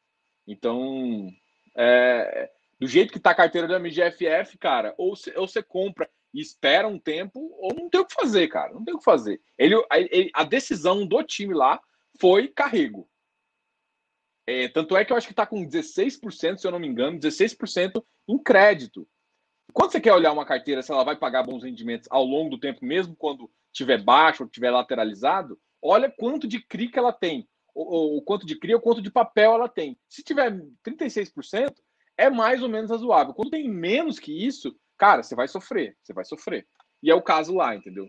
Então, 0.46 1.28
é, 1.76 2.50
do 2.80 2.86
jeito 2.86 3.12
que 3.12 3.18
está 3.18 3.30
a 3.30 3.34
carteira 3.34 3.66
da 3.66 3.78
MGFF, 3.78 4.56
cara, 4.58 4.94
ou 4.96 5.14
ou 5.36 5.48
você 5.48 5.62
compra 5.62 6.08
e 6.32 6.40
espera 6.40 6.86
um 6.86 6.98
tempo, 6.98 7.40
ou 7.58 7.74
não 7.74 7.88
tem 7.88 8.00
o 8.00 8.06
que 8.06 8.14
fazer, 8.14 8.48
cara. 8.48 8.72
Não 8.72 8.84
tem 8.84 8.94
o 8.94 8.98
que 8.98 9.04
fazer. 9.04 9.40
Ele, 9.56 9.74
a, 9.74 10.40
a 10.42 10.44
decisão 10.44 11.06
do 11.06 11.22
time 11.22 11.54
lá 11.54 11.80
foi 12.20 12.48
carrego. 12.48 13.08
É, 14.46 14.68
tanto 14.68 14.96
é 14.96 15.04
que 15.04 15.12
eu 15.12 15.16
acho 15.16 15.26
que 15.26 15.32
está 15.32 15.46
com 15.46 15.66
16%, 15.66 16.58
se 16.58 16.66
eu 16.66 16.70
não 16.70 16.78
me 16.78 16.88
engano, 16.88 17.18
16% 17.18 18.02
em 18.28 18.38
crédito. 18.38 19.06
Quando 19.72 19.92
você 19.92 20.00
quer 20.00 20.12
olhar 20.12 20.32
uma 20.32 20.44
carteira, 20.44 20.82
se 20.82 20.90
ela 20.90 21.04
vai 21.04 21.16
pagar 21.16 21.42
bons 21.42 21.62
rendimentos 21.62 22.08
ao 22.10 22.24
longo 22.24 22.50
do 22.50 22.58
tempo, 22.58 22.84
mesmo 22.84 23.14
quando 23.14 23.50
tiver 23.72 24.02
baixo 24.02 24.42
ou 24.42 24.48
tiver 24.48 24.70
lateralizado, 24.70 25.58
olha 25.82 26.10
quanto 26.10 26.48
de 26.48 26.60
CRI 26.60 26.88
que 26.88 26.98
ela 26.98 27.12
tem. 27.12 27.48
O, 27.74 28.20
quanto 28.22 28.44
de 28.44 28.58
CRI 28.58 28.74
ou 28.74 28.80
quanto 28.80 29.00
de 29.00 29.10
papel 29.10 29.54
ela 29.54 29.68
tem. 29.68 29.96
Se 30.08 30.22
tiver 30.22 30.50
36%, 30.84 31.74
é 32.16 32.28
mais 32.28 32.60
ou 32.60 32.68
menos 32.68 32.90
razoável. 32.90 33.32
Quando 33.32 33.50
tem 33.50 33.68
menos 33.68 34.18
que 34.18 34.32
isso, 34.32 34.74
cara, 34.96 35.22
você 35.22 35.36
vai 35.36 35.46
sofrer. 35.46 35.96
Você 36.02 36.12
vai 36.12 36.24
sofrer. 36.24 36.66
E 37.00 37.10
é 37.10 37.14
o 37.14 37.22
caso 37.22 37.54
lá, 37.54 37.76
entendeu? 37.76 38.08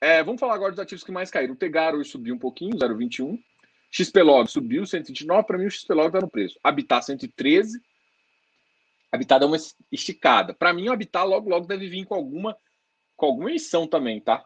É, 0.00 0.22
vamos 0.22 0.38
falar 0.38 0.54
agora 0.54 0.70
dos 0.70 0.78
ativos 0.78 1.02
que 1.02 1.10
mais 1.10 1.30
caíram. 1.30 1.54
O 1.54 1.56
Tegaro 1.56 2.04
subiu 2.04 2.34
um 2.34 2.38
pouquinho, 2.38 2.76
0,21. 2.76 3.36
XPlog 3.90 4.48
subiu 4.48 4.86
129. 4.86 5.46
Para 5.46 5.58
mim, 5.58 5.66
o 5.66 5.70
XPlog 5.70 6.06
está 6.06 6.20
no 6.20 6.30
preço. 6.30 6.58
Habitat 6.62 7.04
113 7.06 7.80
Habitat 9.14 9.40
dá 9.40 9.46
uma 9.46 9.56
esticada. 9.92 10.52
Para 10.52 10.72
mim, 10.72 10.88
o 10.88 10.92
Habitat 10.92 11.26
logo, 11.26 11.48
logo 11.48 11.66
deve 11.66 11.88
vir 11.88 12.04
com 12.04 12.14
alguma, 12.14 12.56
com 13.16 13.26
alguma 13.26 13.50
emissão 13.50 13.86
também, 13.86 14.20
tá? 14.20 14.44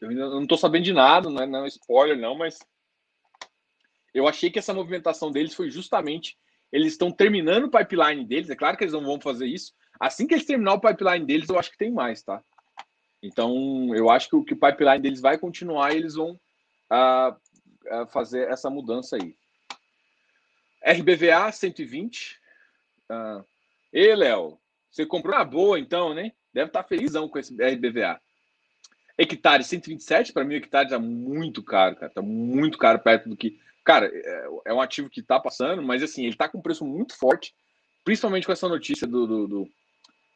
Eu 0.00 0.10
não 0.10 0.42
estou 0.42 0.58
sabendo 0.58 0.84
de 0.84 0.92
nada, 0.92 1.28
não 1.28 1.42
é, 1.42 1.46
não 1.46 1.64
é 1.64 1.68
spoiler, 1.68 2.18
não, 2.18 2.34
mas 2.34 2.58
eu 4.14 4.26
achei 4.26 4.50
que 4.50 4.58
essa 4.58 4.74
movimentação 4.74 5.30
deles 5.30 5.54
foi 5.54 5.70
justamente. 5.70 6.38
Eles 6.72 6.92
estão 6.92 7.12
terminando 7.12 7.64
o 7.64 7.70
pipeline 7.70 8.24
deles, 8.24 8.48
é 8.48 8.56
claro 8.56 8.76
que 8.76 8.84
eles 8.84 8.94
não 8.94 9.04
vão 9.04 9.20
fazer 9.20 9.46
isso. 9.46 9.72
Assim 10.00 10.26
que 10.26 10.34
eles 10.34 10.46
terminar 10.46 10.74
o 10.74 10.80
pipeline 10.80 11.24
deles, 11.26 11.48
eu 11.48 11.58
acho 11.58 11.70
que 11.70 11.78
tem 11.78 11.92
mais, 11.92 12.22
tá? 12.22 12.42
Então, 13.22 13.94
eu 13.94 14.10
acho 14.10 14.28
que 14.28 14.36
o, 14.36 14.42
que 14.42 14.54
o 14.54 14.58
pipeline 14.58 15.00
deles 15.00 15.20
vai 15.20 15.38
continuar 15.38 15.92
e 15.92 15.98
eles 15.98 16.14
vão 16.14 16.30
uh, 16.90 17.30
uh, 17.32 18.06
fazer 18.08 18.50
essa 18.50 18.68
mudança 18.68 19.16
aí. 19.16 19.36
RBVA 20.84 21.52
120. 21.52 22.40
Uh, 23.10 23.51
Ei, 23.92 24.14
Léo, 24.14 24.58
você 24.90 25.04
comprou 25.04 25.36
na 25.36 25.44
boa 25.44 25.78
então, 25.78 26.14
né? 26.14 26.32
Deve 26.52 26.68
estar 26.68 26.82
tá 26.82 26.88
felizão 26.88 27.28
com 27.28 27.38
esse 27.38 27.54
RBVA. 27.54 28.20
Hectare 29.18 29.62
127, 29.62 30.32
para 30.32 30.44
mim, 30.44 30.54
o 30.54 30.56
hectare 30.56 30.86
está 30.86 30.98
muito 30.98 31.62
caro, 31.62 31.96
cara. 31.96 32.12
Tá 32.12 32.22
muito 32.22 32.78
caro 32.78 32.98
perto 32.98 33.28
do 33.28 33.36
que. 33.36 33.58
Cara, 33.84 34.10
é, 34.12 34.48
é 34.66 34.74
um 34.74 34.80
ativo 34.80 35.10
que 35.10 35.20
está 35.20 35.38
passando, 35.38 35.82
mas 35.82 36.02
assim, 36.02 36.22
ele 36.22 36.32
está 36.32 36.48
com 36.48 36.58
um 36.58 36.62
preço 36.62 36.84
muito 36.84 37.16
forte. 37.16 37.54
principalmente 38.04 38.46
com 38.46 38.52
essa 38.52 38.68
notícia 38.68 39.06
do, 39.06 39.26
do, 39.26 39.48
do, 39.48 39.68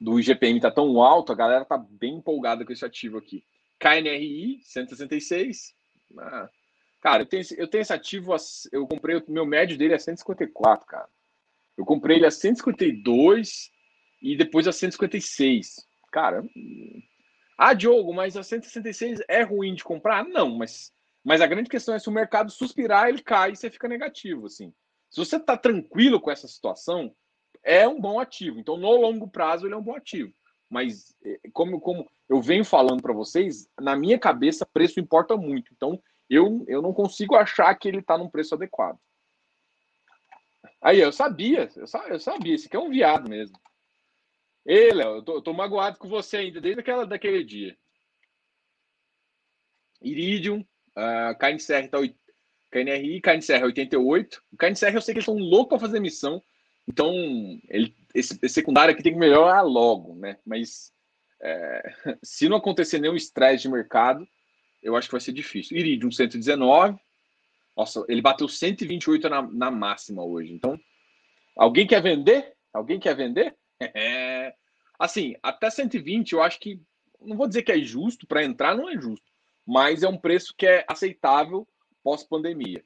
do 0.00 0.20
IGPM 0.20 0.60
tá 0.60 0.70
tão 0.70 1.02
alto, 1.02 1.32
a 1.32 1.36
galera 1.36 1.64
tá 1.64 1.78
bem 1.78 2.16
empolgada 2.16 2.64
com 2.64 2.72
esse 2.72 2.84
ativo 2.84 3.18
aqui. 3.18 3.42
KNRI, 3.78 4.60
166. 4.62 5.74
Ah, 6.18 6.48
cara, 7.00 7.22
eu 7.22 7.26
tenho, 7.26 7.42
eu 7.56 7.68
tenho 7.68 7.82
esse 7.82 7.92
ativo, 7.92 8.34
eu 8.72 8.86
comprei, 8.86 9.16
o 9.16 9.24
meu 9.28 9.46
médio 9.46 9.78
dele 9.78 9.94
é 9.94 9.98
154, 9.98 10.86
cara. 10.86 11.08
Eu 11.76 11.84
comprei 11.84 12.16
ele 12.16 12.26
a 12.26 12.30
152 12.30 13.70
e 14.22 14.36
depois 14.36 14.66
a 14.66 14.72
156. 14.72 15.76
Cara, 16.10 16.44
ah, 17.58 17.74
Diogo, 17.74 18.12
mas 18.12 18.36
a 18.36 18.42
166 18.42 19.20
é 19.28 19.42
ruim 19.42 19.74
de 19.74 19.84
comprar? 19.84 20.24
Não, 20.24 20.56
mas, 20.56 20.92
mas 21.24 21.40
a 21.40 21.46
grande 21.46 21.70
questão 21.70 21.94
é 21.94 21.98
se 21.98 22.08
o 22.08 22.12
mercado 22.12 22.50
suspirar, 22.50 23.08
ele 23.08 23.22
cai 23.22 23.52
e 23.52 23.56
você 23.56 23.70
fica 23.70 23.88
negativo, 23.88 24.46
assim. 24.46 24.72
Se 25.10 25.18
você 25.18 25.36
está 25.36 25.56
tranquilo 25.56 26.20
com 26.20 26.30
essa 26.30 26.48
situação, 26.48 27.14
é 27.62 27.86
um 27.88 28.00
bom 28.00 28.20
ativo. 28.20 28.58
Então, 28.58 28.76
no 28.76 28.90
longo 28.96 29.28
prazo, 29.28 29.66
ele 29.66 29.74
é 29.74 29.76
um 29.76 29.82
bom 29.82 29.96
ativo. 29.96 30.32
Mas, 30.68 31.14
é, 31.24 31.38
como, 31.52 31.80
como 31.80 32.08
eu 32.28 32.40
venho 32.40 32.64
falando 32.64 33.02
para 33.02 33.12
vocês, 33.12 33.68
na 33.80 33.96
minha 33.96 34.18
cabeça, 34.18 34.66
preço 34.66 35.00
importa 35.00 35.36
muito. 35.36 35.72
Então, 35.74 36.00
eu, 36.28 36.64
eu 36.68 36.82
não 36.82 36.92
consigo 36.92 37.36
achar 37.36 37.74
que 37.74 37.88
ele 37.88 37.98
está 37.98 38.18
num 38.18 38.28
preço 38.28 38.54
adequado. 38.54 38.98
Aí, 40.86 41.00
eu 41.00 41.10
sabia, 41.10 41.68
eu 41.74 42.20
sabia, 42.20 42.54
esse 42.54 42.68
aqui 42.68 42.76
é 42.76 42.78
um 42.78 42.90
viado 42.90 43.28
mesmo. 43.28 43.58
Léo, 44.64 45.16
eu 45.16 45.22
tô, 45.22 45.34
eu 45.34 45.42
tô 45.42 45.52
magoado 45.52 45.98
com 45.98 46.06
você 46.06 46.36
ainda, 46.36 46.60
desde 46.60 46.78
aquela, 46.78 47.04
daquele 47.04 47.42
dia. 47.42 47.76
Iridium, 50.00 50.60
uh, 50.96 51.36
KNCR 51.40 51.88
tá, 51.88 51.98
KNRI, 52.70 53.20
KNCR 53.20 53.64
88. 53.64 54.40
O 54.52 54.56
KNCR 54.56 54.94
eu 54.94 55.00
sei 55.00 55.12
que 55.12 55.18
eles 55.18 55.28
estão 55.28 55.34
loucos 55.34 55.70
para 55.70 55.88
fazer 55.88 55.98
missão, 55.98 56.40
então 56.86 57.12
ele, 57.68 57.92
esse, 58.14 58.38
esse, 58.40 58.54
secundário 58.54 58.94
aqui 58.94 59.02
tem 59.02 59.12
que 59.12 59.18
melhorar 59.18 59.62
logo, 59.62 60.14
né? 60.14 60.38
Mas 60.46 60.92
é, 61.42 61.82
se 62.22 62.48
não 62.48 62.58
acontecer 62.58 63.00
nenhum 63.00 63.16
estresse 63.16 63.62
de 63.62 63.68
mercado, 63.68 64.24
eu 64.80 64.94
acho 64.94 65.08
que 65.08 65.12
vai 65.14 65.20
ser 65.20 65.32
difícil. 65.32 65.76
Iridium 65.76 66.12
119, 66.12 66.96
nossa, 67.76 68.04
ele 68.08 68.22
bateu 68.22 68.48
128 68.48 69.28
na, 69.28 69.42
na 69.42 69.70
máxima 69.70 70.24
hoje. 70.24 70.52
Então, 70.52 70.80
alguém 71.56 71.86
quer 71.86 72.02
vender? 72.02 72.54
Alguém 72.72 72.98
quer 72.98 73.14
vender? 73.14 73.54
É, 73.80 74.54
assim, 74.98 75.34
até 75.42 75.68
120 75.68 76.32
eu 76.32 76.42
acho 76.42 76.58
que 76.58 76.80
não 77.20 77.36
vou 77.36 77.46
dizer 77.46 77.62
que 77.62 77.72
é 77.72 77.78
justo 77.78 78.26
para 78.26 78.44
entrar, 78.44 78.76
não 78.76 78.88
é 78.88 78.94
justo, 78.94 79.26
mas 79.66 80.02
é 80.02 80.08
um 80.08 80.18
preço 80.18 80.54
que 80.56 80.66
é 80.66 80.84
aceitável 80.88 81.66
pós-pandemia. 82.02 82.84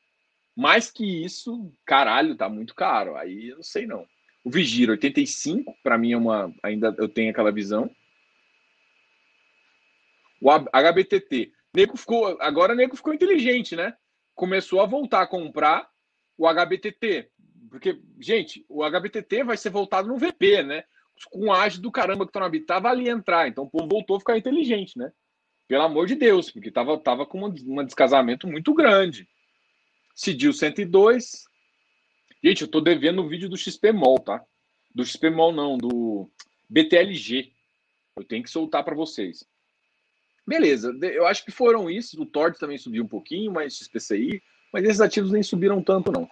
Mais 0.57 0.91
que 0.91 1.25
isso, 1.25 1.73
caralho, 1.85 2.37
tá 2.37 2.49
muito 2.49 2.75
caro. 2.75 3.17
Aí 3.17 3.49
eu 3.49 3.57
não 3.57 3.63
sei 3.63 3.87
não. 3.87 4.07
O 4.45 4.51
Vigir 4.51 4.89
85, 4.89 5.75
para 5.83 5.99
mim 5.99 6.13
é 6.13 6.17
uma 6.17 6.53
ainda 6.63 6.95
eu 6.99 7.09
tenho 7.09 7.31
aquela 7.31 7.53
visão. 7.53 7.91
O 10.41 10.51
HBTT, 10.51 11.53
nego 11.75 11.97
ficou, 11.97 12.41
agora 12.41 12.73
o 12.73 12.77
nego 12.77 12.97
ficou 12.97 13.13
inteligente, 13.13 13.77
né? 13.77 13.95
Começou 14.41 14.81
a 14.81 14.87
voltar 14.87 15.21
a 15.21 15.27
comprar 15.27 15.87
o 16.39 16.49
HBTT. 16.49 17.31
Porque, 17.69 18.01
gente, 18.19 18.65
o 18.71 18.83
HBTT 18.83 19.45
vai 19.45 19.59
ser 19.59 19.69
voltado 19.69 20.09
no 20.09 20.17
VP, 20.17 20.63
né? 20.63 20.83
Com 21.31 21.53
a 21.53 21.61
ágio 21.61 21.83
do 21.83 21.93
caramba 21.93 22.27
que 22.27 22.33
tá 22.33 22.41
no 22.41 22.47
Habitat, 22.47 22.87
ali 22.87 23.11
entrar. 23.11 23.49
Então 23.49 23.65
o 23.65 23.71
povo 23.71 23.87
voltou 23.87 24.17
a 24.17 24.19
ficar 24.19 24.39
inteligente, 24.39 24.97
né? 24.97 25.13
Pelo 25.69 25.83
amor 25.83 26.07
de 26.07 26.15
Deus, 26.15 26.51
porque 26.51 26.71
tava, 26.71 26.99
tava 26.99 27.27
com 27.27 27.45
um 27.45 27.85
descasamento 27.85 28.49
muito 28.49 28.73
grande. 28.73 29.29
Cidil 30.17 30.55
102. 30.55 31.45
Gente, 32.43 32.63
eu 32.63 32.69
tô 32.69 32.81
devendo 32.81 33.23
o 33.23 33.29
vídeo 33.29 33.47
do 33.47 33.59
XPMOL, 33.59 34.21
tá? 34.21 34.43
Do 34.95 35.05
XPMOL 35.05 35.53
não, 35.53 35.77
do 35.77 36.31
BTLG. 36.67 37.53
Eu 38.17 38.25
tenho 38.25 38.43
que 38.43 38.49
soltar 38.51 38.83
para 38.85 38.97
vocês. 38.97 39.47
Beleza, 40.47 40.97
eu 41.03 41.27
acho 41.27 41.45
que 41.45 41.51
foram 41.51 41.91
isso. 41.91 42.21
O 42.21 42.27
Tord 42.27 42.59
também 42.59 42.79
subiu 42.79 43.05
um 43.05 43.09
pouquinho, 43.09 43.53
mas 43.53 43.77
XPCI, 43.77 44.43
mas 44.73 44.85
esses 44.85 45.01
ativos 45.01 45.33
nem 45.33 45.43
subiram 45.43 45.83
tanto, 45.83 46.11
não. 46.11 46.29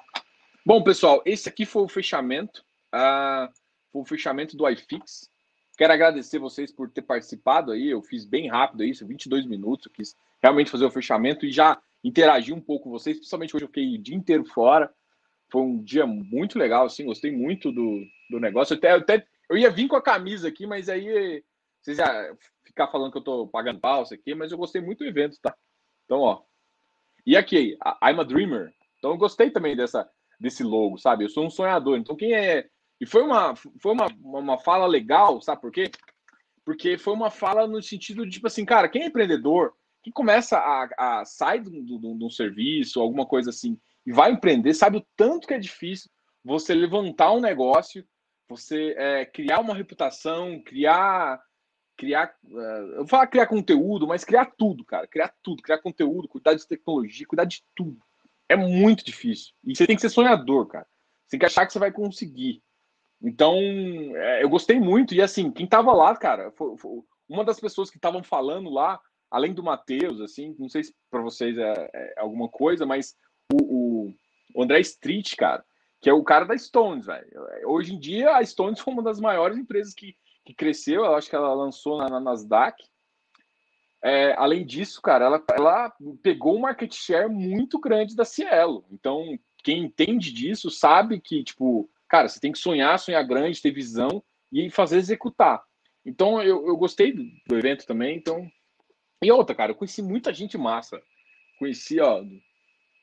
Bom, 0.64 0.82
pessoal, 0.82 1.22
esse 1.24 1.48
aqui 1.48 1.64
foi 1.64 1.82
o 1.82 1.88
fechamento. 1.88 2.62
Uh, 2.94 3.52
foi 3.92 4.02
o 4.02 4.04
fechamento 4.04 4.56
do 4.56 4.68
iFix. 4.68 5.30
Quero 5.76 5.92
agradecer 5.92 6.38
vocês 6.38 6.72
por 6.72 6.90
ter 6.90 7.02
participado 7.02 7.72
aí. 7.72 7.88
Eu 7.88 8.02
fiz 8.02 8.24
bem 8.24 8.48
rápido 8.48 8.84
isso, 8.84 9.06
22 9.06 9.46
minutos. 9.46 9.86
Eu 9.86 9.92
quis 9.92 10.16
realmente 10.42 10.70
fazer 10.70 10.84
o 10.84 10.90
fechamento 10.90 11.46
e 11.46 11.52
já 11.52 11.80
interagir 12.02 12.54
um 12.54 12.60
pouco 12.60 12.84
com 12.84 12.90
vocês, 12.90 13.16
principalmente 13.16 13.54
hoje 13.54 13.64
eu 13.64 13.68
fiquei 13.68 13.94
o 13.94 13.98
dia 13.98 14.16
inteiro 14.16 14.44
fora. 14.44 14.92
Foi 15.50 15.62
um 15.62 15.82
dia 15.82 16.06
muito 16.06 16.58
legal, 16.58 16.86
assim, 16.86 17.04
gostei 17.04 17.32
muito 17.32 17.72
do, 17.72 18.04
do 18.30 18.38
negócio. 18.38 18.74
Eu 18.74 18.78
até, 18.78 18.92
eu 18.92 18.96
até 18.96 19.26
eu 19.48 19.56
ia 19.56 19.70
vir 19.70 19.88
com 19.88 19.96
a 19.96 20.02
camisa 20.02 20.48
aqui, 20.48 20.66
mas 20.66 20.88
aí 20.88 21.42
vocês 21.88 21.96
já 21.96 22.36
ficar 22.64 22.88
falando 22.88 23.10
que 23.12 23.18
eu 23.18 23.24
tô 23.24 23.48
pagando 23.48 23.80
pau, 23.80 24.02
isso 24.02 24.14
aqui, 24.14 24.34
mas 24.34 24.52
eu 24.52 24.58
gostei 24.58 24.80
muito 24.80 24.98
do 24.98 25.06
evento, 25.06 25.38
tá? 25.40 25.54
Então, 26.04 26.20
ó. 26.20 26.42
E 27.26 27.36
aqui, 27.36 27.78
I'm 28.02 28.20
a 28.20 28.24
Dreamer. 28.24 28.72
Então, 28.98 29.12
eu 29.12 29.16
gostei 29.16 29.50
também 29.50 29.74
dessa, 29.74 30.08
desse 30.38 30.62
logo, 30.62 30.98
sabe? 30.98 31.24
Eu 31.24 31.30
sou 31.30 31.46
um 31.46 31.50
sonhador. 31.50 31.96
Então, 31.96 32.16
quem 32.16 32.34
é. 32.34 32.68
E 33.00 33.06
foi 33.06 33.22
uma, 33.22 33.54
foi 33.56 33.92
uma, 33.92 34.06
uma 34.20 34.58
fala 34.58 34.86
legal, 34.86 35.40
sabe 35.40 35.60
por 35.60 35.70
quê? 35.70 35.90
Porque 36.64 36.98
foi 36.98 37.14
uma 37.14 37.30
fala 37.30 37.66
no 37.66 37.82
sentido 37.82 38.24
de, 38.24 38.32
tipo 38.32 38.46
assim, 38.46 38.64
cara, 38.64 38.88
quem 38.88 39.02
é 39.02 39.06
empreendedor, 39.06 39.72
que 40.02 40.12
começa 40.12 40.58
a, 40.58 41.20
a 41.20 41.24
sair 41.24 41.62
de 41.62 41.70
um 41.70 42.30
serviço, 42.30 43.00
alguma 43.00 43.24
coisa 43.24 43.50
assim, 43.50 43.78
e 44.04 44.12
vai 44.12 44.32
empreender, 44.32 44.74
sabe 44.74 44.98
o 44.98 45.06
tanto 45.16 45.46
que 45.46 45.54
é 45.54 45.58
difícil 45.58 46.10
você 46.44 46.74
levantar 46.74 47.32
um 47.32 47.40
negócio, 47.40 48.04
você 48.48 48.94
é, 48.96 49.24
criar 49.24 49.60
uma 49.60 49.74
reputação, 49.74 50.60
criar 50.62 51.40
criar, 51.98 52.32
uh, 52.44 52.58
eu 52.58 52.96
vou 52.98 53.08
falar 53.08 53.26
criar 53.26 53.48
conteúdo, 53.48 54.06
mas 54.06 54.24
criar 54.24 54.46
tudo, 54.56 54.84
cara, 54.84 55.06
criar 55.06 55.34
tudo, 55.42 55.62
criar 55.62 55.78
conteúdo, 55.78 56.28
cuidar 56.28 56.54
de 56.54 56.66
tecnologia, 56.66 57.26
cuidar 57.26 57.44
de 57.44 57.62
tudo. 57.74 57.98
É 58.48 58.56
muito 58.56 59.04
difícil. 59.04 59.52
E 59.64 59.76
você 59.76 59.86
tem 59.86 59.96
que 59.96 60.00
ser 60.00 60.08
sonhador, 60.08 60.66
cara. 60.66 60.86
Você 61.26 61.32
tem 61.32 61.40
que 61.40 61.46
achar 61.46 61.66
que 61.66 61.72
você 61.72 61.78
vai 61.78 61.92
conseguir. 61.92 62.62
Então, 63.20 63.54
é, 64.14 64.42
eu 64.42 64.48
gostei 64.48 64.80
muito. 64.80 65.12
E 65.12 65.20
assim, 65.20 65.50
quem 65.50 65.66
tava 65.66 65.92
lá, 65.92 66.16
cara, 66.16 66.50
foi, 66.52 66.78
foi 66.78 67.02
uma 67.28 67.44
das 67.44 67.60
pessoas 67.60 67.90
que 67.90 67.98
estavam 67.98 68.22
falando 68.22 68.70
lá, 68.70 68.98
além 69.30 69.52
do 69.52 69.62
Matheus, 69.62 70.20
assim, 70.20 70.56
não 70.58 70.68
sei 70.68 70.84
se 70.84 70.94
para 71.10 71.20
vocês 71.20 71.58
é, 71.58 71.90
é, 71.92 72.14
alguma 72.16 72.48
coisa, 72.48 72.86
mas 72.86 73.14
o, 73.52 74.14
o, 74.54 74.62
André 74.62 74.80
Street, 74.80 75.34
cara, 75.36 75.62
que 76.00 76.08
é 76.08 76.12
o 76.12 76.24
cara 76.24 76.46
da 76.46 76.56
Stones, 76.56 77.04
velho. 77.04 77.28
Hoje 77.66 77.94
em 77.94 77.98
dia, 77.98 78.36
a 78.36 78.44
Stones 78.44 78.80
foi 78.80 78.94
uma 78.94 79.02
das 79.02 79.20
maiores 79.20 79.58
empresas 79.58 79.92
que 79.92 80.16
que 80.48 80.54
cresceu, 80.54 81.04
eu 81.04 81.14
acho 81.14 81.28
que 81.28 81.36
ela 81.36 81.52
lançou 81.52 81.98
na, 81.98 82.08
na 82.08 82.18
Nasdaq. 82.18 82.82
É, 84.02 84.32
além 84.32 84.64
disso, 84.64 85.02
cara, 85.02 85.26
ela, 85.26 85.44
ela 85.54 85.92
pegou 86.22 86.56
um 86.56 86.60
market 86.60 86.94
share 86.94 87.28
muito 87.28 87.78
grande 87.78 88.16
da 88.16 88.24
Cielo. 88.24 88.82
Então, 88.90 89.38
quem 89.62 89.84
entende 89.84 90.32
disso 90.32 90.70
sabe 90.70 91.20
que, 91.20 91.44
tipo, 91.44 91.90
cara, 92.08 92.28
você 92.28 92.40
tem 92.40 92.50
que 92.50 92.58
sonhar, 92.58 92.98
sonhar 92.98 93.26
grande, 93.26 93.60
ter 93.60 93.72
visão 93.72 94.22
e 94.50 94.70
fazer 94.70 94.96
executar. 94.96 95.62
Então, 96.02 96.42
eu, 96.42 96.66
eu 96.66 96.76
gostei 96.78 97.12
do, 97.12 97.22
do 97.46 97.58
evento 97.58 97.84
também. 97.84 98.16
Então, 98.16 98.50
e 99.22 99.30
outra, 99.30 99.54
cara, 99.54 99.72
eu 99.72 99.76
conheci 99.76 100.00
muita 100.00 100.32
gente 100.32 100.56
massa. 100.56 100.98
Conheci, 101.58 102.00
ó, 102.00 102.24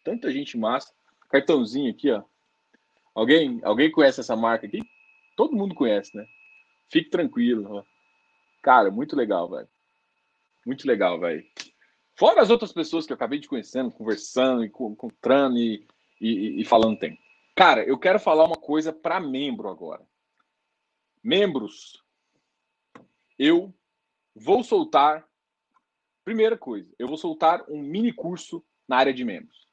tanta 0.04 0.32
gente 0.32 0.58
massa. 0.58 0.92
Cartãozinho 1.30 1.92
aqui, 1.92 2.10
ó. 2.10 2.24
Alguém, 3.14 3.60
alguém 3.64 3.92
conhece 3.92 4.20
essa 4.20 4.36
marca 4.36 4.66
aqui? 4.66 4.82
Todo 5.38 5.56
mundo 5.56 5.76
conhece, 5.76 6.18
né? 6.18 6.26
Fique 6.92 7.10
tranquilo. 7.10 7.86
Cara, 8.62 8.90
muito 8.90 9.16
legal, 9.16 9.50
velho. 9.50 9.70
Muito 10.66 10.88
legal, 10.88 11.20
velho. 11.20 11.44
Fora 12.18 12.42
as 12.42 12.50
outras 12.50 12.72
pessoas 12.72 13.06
que 13.06 13.12
eu 13.12 13.16
acabei 13.16 13.40
de 13.40 13.48
conhecendo, 13.48 13.92
conversando, 13.92 14.64
encontrando 14.64 15.58
e, 15.58 15.86
e, 16.20 16.62
e 16.62 16.66
falando 16.66 16.98
tem. 16.98 17.20
Cara, 17.56 17.84
eu 17.84 17.98
quero 17.98 18.20
falar 18.20 18.46
uma 18.46 18.56
coisa 18.56 18.92
para 18.92 19.20
membro 19.20 19.70
agora. 19.70 20.06
Membros, 21.24 22.04
eu 23.38 23.74
vou 24.36 24.64
soltar. 24.64 25.28
Primeira 26.24 26.58
coisa, 26.58 26.92
eu 26.98 27.08
vou 27.08 27.18
soltar 27.18 27.64
um 27.70 27.80
mini 27.82 28.12
curso 28.12 28.64
na 28.88 28.98
área 28.98 29.14
de 29.14 29.24
membros. 29.24 29.68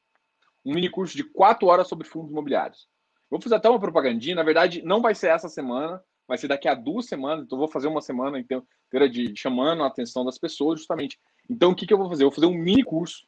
Um 0.64 0.74
mini 0.74 0.90
curso 0.90 1.16
de 1.16 1.24
quatro 1.24 1.66
horas 1.68 1.88
sobre 1.88 2.06
fundos 2.06 2.30
imobiliários. 2.30 2.88
Vou 3.30 3.40
fazer 3.40 3.54
até 3.54 3.68
uma 3.68 3.80
propagandinha. 3.80 4.36
Na 4.36 4.42
verdade, 4.42 4.82
não 4.82 5.00
vai 5.00 5.14
ser 5.14 5.28
essa 5.28 5.48
semana, 5.48 6.02
vai 6.26 6.38
ser 6.38 6.48
daqui 6.48 6.68
a 6.68 6.74
duas 6.74 7.06
semanas, 7.06 7.44
então 7.44 7.58
vou 7.58 7.68
fazer 7.68 7.88
uma 7.88 8.00
semana 8.00 8.38
inteira 8.38 9.08
de, 9.10 9.34
chamando 9.36 9.82
a 9.82 9.86
atenção 9.86 10.24
das 10.24 10.38
pessoas, 10.38 10.80
justamente. 10.80 11.20
Então, 11.48 11.72
o 11.72 11.74
que, 11.74 11.86
que 11.86 11.92
eu 11.92 11.98
vou 11.98 12.08
fazer? 12.08 12.24
Eu 12.24 12.30
vou 12.30 12.34
fazer 12.34 12.46
um 12.46 12.58
mini 12.58 12.82
curso 12.82 13.26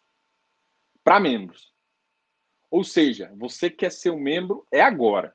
para 1.02 1.20
membros. 1.20 1.72
Ou 2.70 2.82
seja, 2.82 3.32
você 3.36 3.70
quer 3.70 3.90
ser 3.90 4.10
um 4.10 4.18
membro, 4.18 4.66
é 4.72 4.80
agora. 4.80 5.34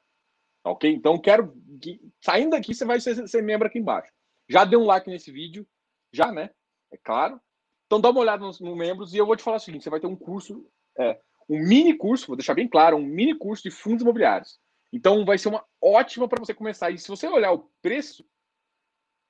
Ok? 0.64 0.92
Então, 0.92 1.18
quero. 1.18 1.54
Que, 1.82 2.02
saindo 2.22 2.52
daqui, 2.52 2.74
você 2.74 2.86
vai 2.86 3.00
ser, 3.00 3.28
ser 3.28 3.42
membro 3.42 3.68
aqui 3.68 3.80
embaixo. 3.80 4.12
Já 4.48 4.66
deu 4.66 4.82
um 4.82 4.86
like 4.86 5.10
nesse 5.10 5.32
vídeo, 5.32 5.66
já, 6.12 6.32
né? 6.32 6.50
É 6.92 6.98
claro. 6.98 7.40
Então, 7.86 8.02
dá 8.02 8.10
uma 8.10 8.20
olhada 8.20 8.44
nos, 8.44 8.60
nos 8.60 8.78
membros 8.78 9.14
e 9.14 9.18
eu 9.18 9.26
vou 9.26 9.36
te 9.36 9.44
falar 9.44 9.58
o 9.58 9.60
seguinte: 9.60 9.84
você 9.84 9.90
vai 9.90 10.00
ter 10.00 10.08
um 10.08 10.16
curso, 10.16 10.68
é, 10.98 11.20
um 11.48 11.60
mini 11.60 11.96
curso, 11.96 12.28
vou 12.28 12.36
deixar 12.36 12.54
bem 12.54 12.68
claro, 12.68 12.98
um 12.98 13.06
mini 13.06 13.36
curso 13.36 13.64
de 13.64 13.72
fundos 13.72 14.02
imobiliários. 14.02 14.60
Então 14.92 15.24
vai 15.24 15.38
ser 15.38 15.50
uma 15.50 15.66
ótima 15.82 16.28
para 16.28 16.40
você 16.40 16.54
começar. 16.54 16.92
E 16.92 16.98
se 16.98 17.08
você 17.08 17.28
olhar 17.28 17.52
o 17.52 17.70
preço 17.82 18.26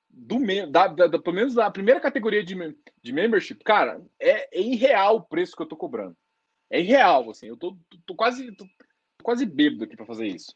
do 0.08 0.38
da, 0.70 0.88
da, 0.88 1.06
da, 1.06 1.18
pelo 1.18 1.36
menos 1.36 1.54
da 1.54 1.70
primeira 1.70 2.00
categoria 2.00 2.42
de, 2.42 2.54
de 3.02 3.12
membership, 3.12 3.62
cara, 3.62 4.04
é, 4.18 4.58
é 4.58 4.60
irreal 4.60 5.16
o 5.16 5.22
preço 5.22 5.54
que 5.54 5.62
eu 5.62 5.66
tô 5.66 5.76
cobrando. 5.76 6.16
É 6.68 6.80
irreal, 6.80 7.30
assim. 7.30 7.46
Eu 7.46 7.56
tô, 7.56 7.76
tô, 7.88 7.98
tô 8.06 8.14
quase 8.14 8.50
tô, 8.52 8.64
tô, 8.64 9.24
quase 9.24 9.46
bêbado 9.46 9.84
aqui 9.84 9.96
para 9.96 10.06
fazer 10.06 10.26
isso. 10.26 10.54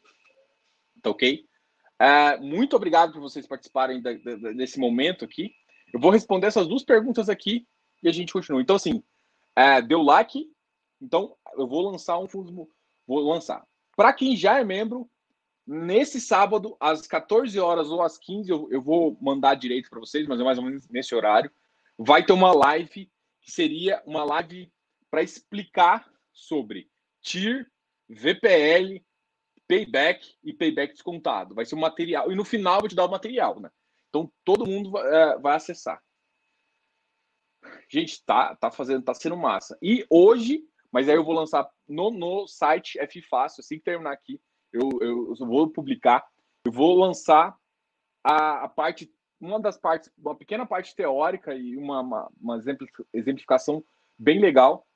Tá 1.01 1.09
ok? 1.09 1.45
Uh, 2.01 2.43
muito 2.43 2.75
obrigado 2.75 3.13
por 3.13 3.21
vocês 3.21 3.47
participarem 3.47 4.01
da, 4.01 4.13
da, 4.13 4.51
desse 4.51 4.79
momento 4.79 5.23
aqui. 5.23 5.53
Eu 5.93 5.99
vou 5.99 6.11
responder 6.11 6.47
essas 6.47 6.67
duas 6.67 6.83
perguntas 6.83 7.29
aqui 7.29 7.65
e 8.03 8.09
a 8.09 8.11
gente 8.11 8.33
continua. 8.33 8.61
Então, 8.61 8.75
assim, 8.75 9.03
uh, 9.57 9.85
deu 9.87 10.01
like. 10.01 10.49
Então, 11.01 11.35
eu 11.57 11.67
vou 11.67 11.89
lançar 11.89 12.19
um 12.19 12.27
fundo. 12.27 12.69
Vou 13.07 13.19
lançar. 13.31 13.65
Para 13.95 14.13
quem 14.13 14.35
já 14.35 14.59
é 14.59 14.63
membro, 14.63 15.09
nesse 15.65 16.19
sábado, 16.19 16.75
às 16.79 17.07
14 17.07 17.59
horas 17.59 17.89
ou 17.89 18.01
às 18.01 18.17
15, 18.17 18.49
eu, 18.49 18.67
eu 18.71 18.81
vou 18.81 19.17
mandar 19.21 19.55
direito 19.55 19.89
para 19.89 19.99
vocês, 19.99 20.27
mas 20.27 20.39
é 20.39 20.43
mais 20.43 20.57
ou 20.57 20.63
menos 20.63 20.87
nesse 20.89 21.15
horário. 21.15 21.51
Vai 21.97 22.25
ter 22.25 22.33
uma 22.33 22.53
live 22.53 23.09
que 23.41 23.51
seria 23.51 24.01
uma 24.05 24.23
live 24.23 24.71
para 25.09 25.23
explicar 25.23 26.09
sobre 26.33 26.89
TIR, 27.21 27.71
VPL, 28.09 29.03
payback 29.67 30.35
e 30.43 30.53
payback 30.53 30.93
descontado. 30.93 31.55
Vai 31.55 31.65
ser 31.65 31.75
um 31.75 31.79
material. 31.79 32.31
E 32.31 32.35
no 32.35 32.45
final 32.45 32.75
eu 32.75 32.79
vou 32.81 32.89
te 32.89 32.95
dar 32.95 33.05
o 33.05 33.11
material, 33.11 33.59
né? 33.59 33.69
Então 34.09 34.31
todo 34.43 34.65
mundo 34.65 34.91
vai, 34.91 35.07
é, 35.07 35.37
vai 35.37 35.55
acessar. 35.55 36.01
Gente, 37.89 38.23
tá, 38.25 38.55
tá 38.55 38.69
fazendo, 38.69 39.03
tá 39.03 39.13
sendo 39.13 39.37
massa. 39.37 39.77
E 39.81 40.05
hoje, 40.09 40.63
mas 40.95 41.09
aí 41.09 41.15
eu 41.17 41.25
vou 41.25 41.33
lançar 41.33 41.69
no, 41.85 42.09
no 42.09 42.47
site 42.47 42.97
F 42.99 43.21
Fácil, 43.23 43.59
assim 43.59 43.77
que 43.77 43.83
terminar 43.83 44.13
aqui, 44.13 44.39
eu, 44.71 44.89
eu, 45.01 45.35
eu 45.37 45.45
vou 45.45 45.69
publicar, 45.69 46.25
eu 46.63 46.71
vou 46.71 46.97
lançar 46.97 47.53
a, 48.23 48.63
a, 48.63 48.69
parte, 48.69 49.13
uma 49.37 49.59
das 49.59 49.77
partes, 49.77 50.09
uma 50.17 50.33
pequena 50.33 50.65
parte 50.65 50.95
teórica 50.95 51.53
e 51.53 51.75
uma, 51.75 51.99
uma, 51.99 52.31
uma 52.39 52.63
exemplificação 53.13 53.83
bem 54.17 54.39
legal 54.39 54.87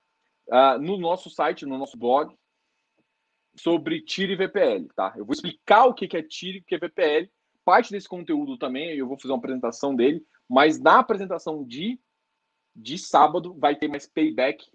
uh, 0.47 0.79
no 0.79 0.97
nosso 0.97 1.29
site, 1.29 1.65
no 1.65 1.77
nosso 1.77 1.97
blog, 1.97 2.33
sobre 3.57 4.01
TIR 4.01 4.29
e 4.29 4.35
VPL, 4.37 4.87
tá? 4.95 5.13
Eu 5.17 5.25
vou 5.25 5.33
explicar 5.33 5.83
o 5.83 5.93
que 5.93 6.15
é 6.15 6.23
TIR 6.23 6.55
e 6.55 6.59
o 6.59 6.63
que 6.63 6.75
é 6.75 6.79
VPL. 6.79 7.29
Parte 7.65 7.91
desse 7.91 8.07
conteúdo 8.07 8.57
também, 8.57 8.95
eu 8.95 9.05
vou 9.05 9.19
fazer 9.19 9.33
uma 9.33 9.39
apresentação 9.39 9.93
dele, 9.93 10.25
mas 10.47 10.79
na 10.79 10.99
apresentação 10.99 11.61
de, 11.65 11.99
de 12.73 12.97
sábado 12.97 13.53
vai 13.55 13.75
ter 13.75 13.89
mais 13.89 14.07
payback 14.07 14.65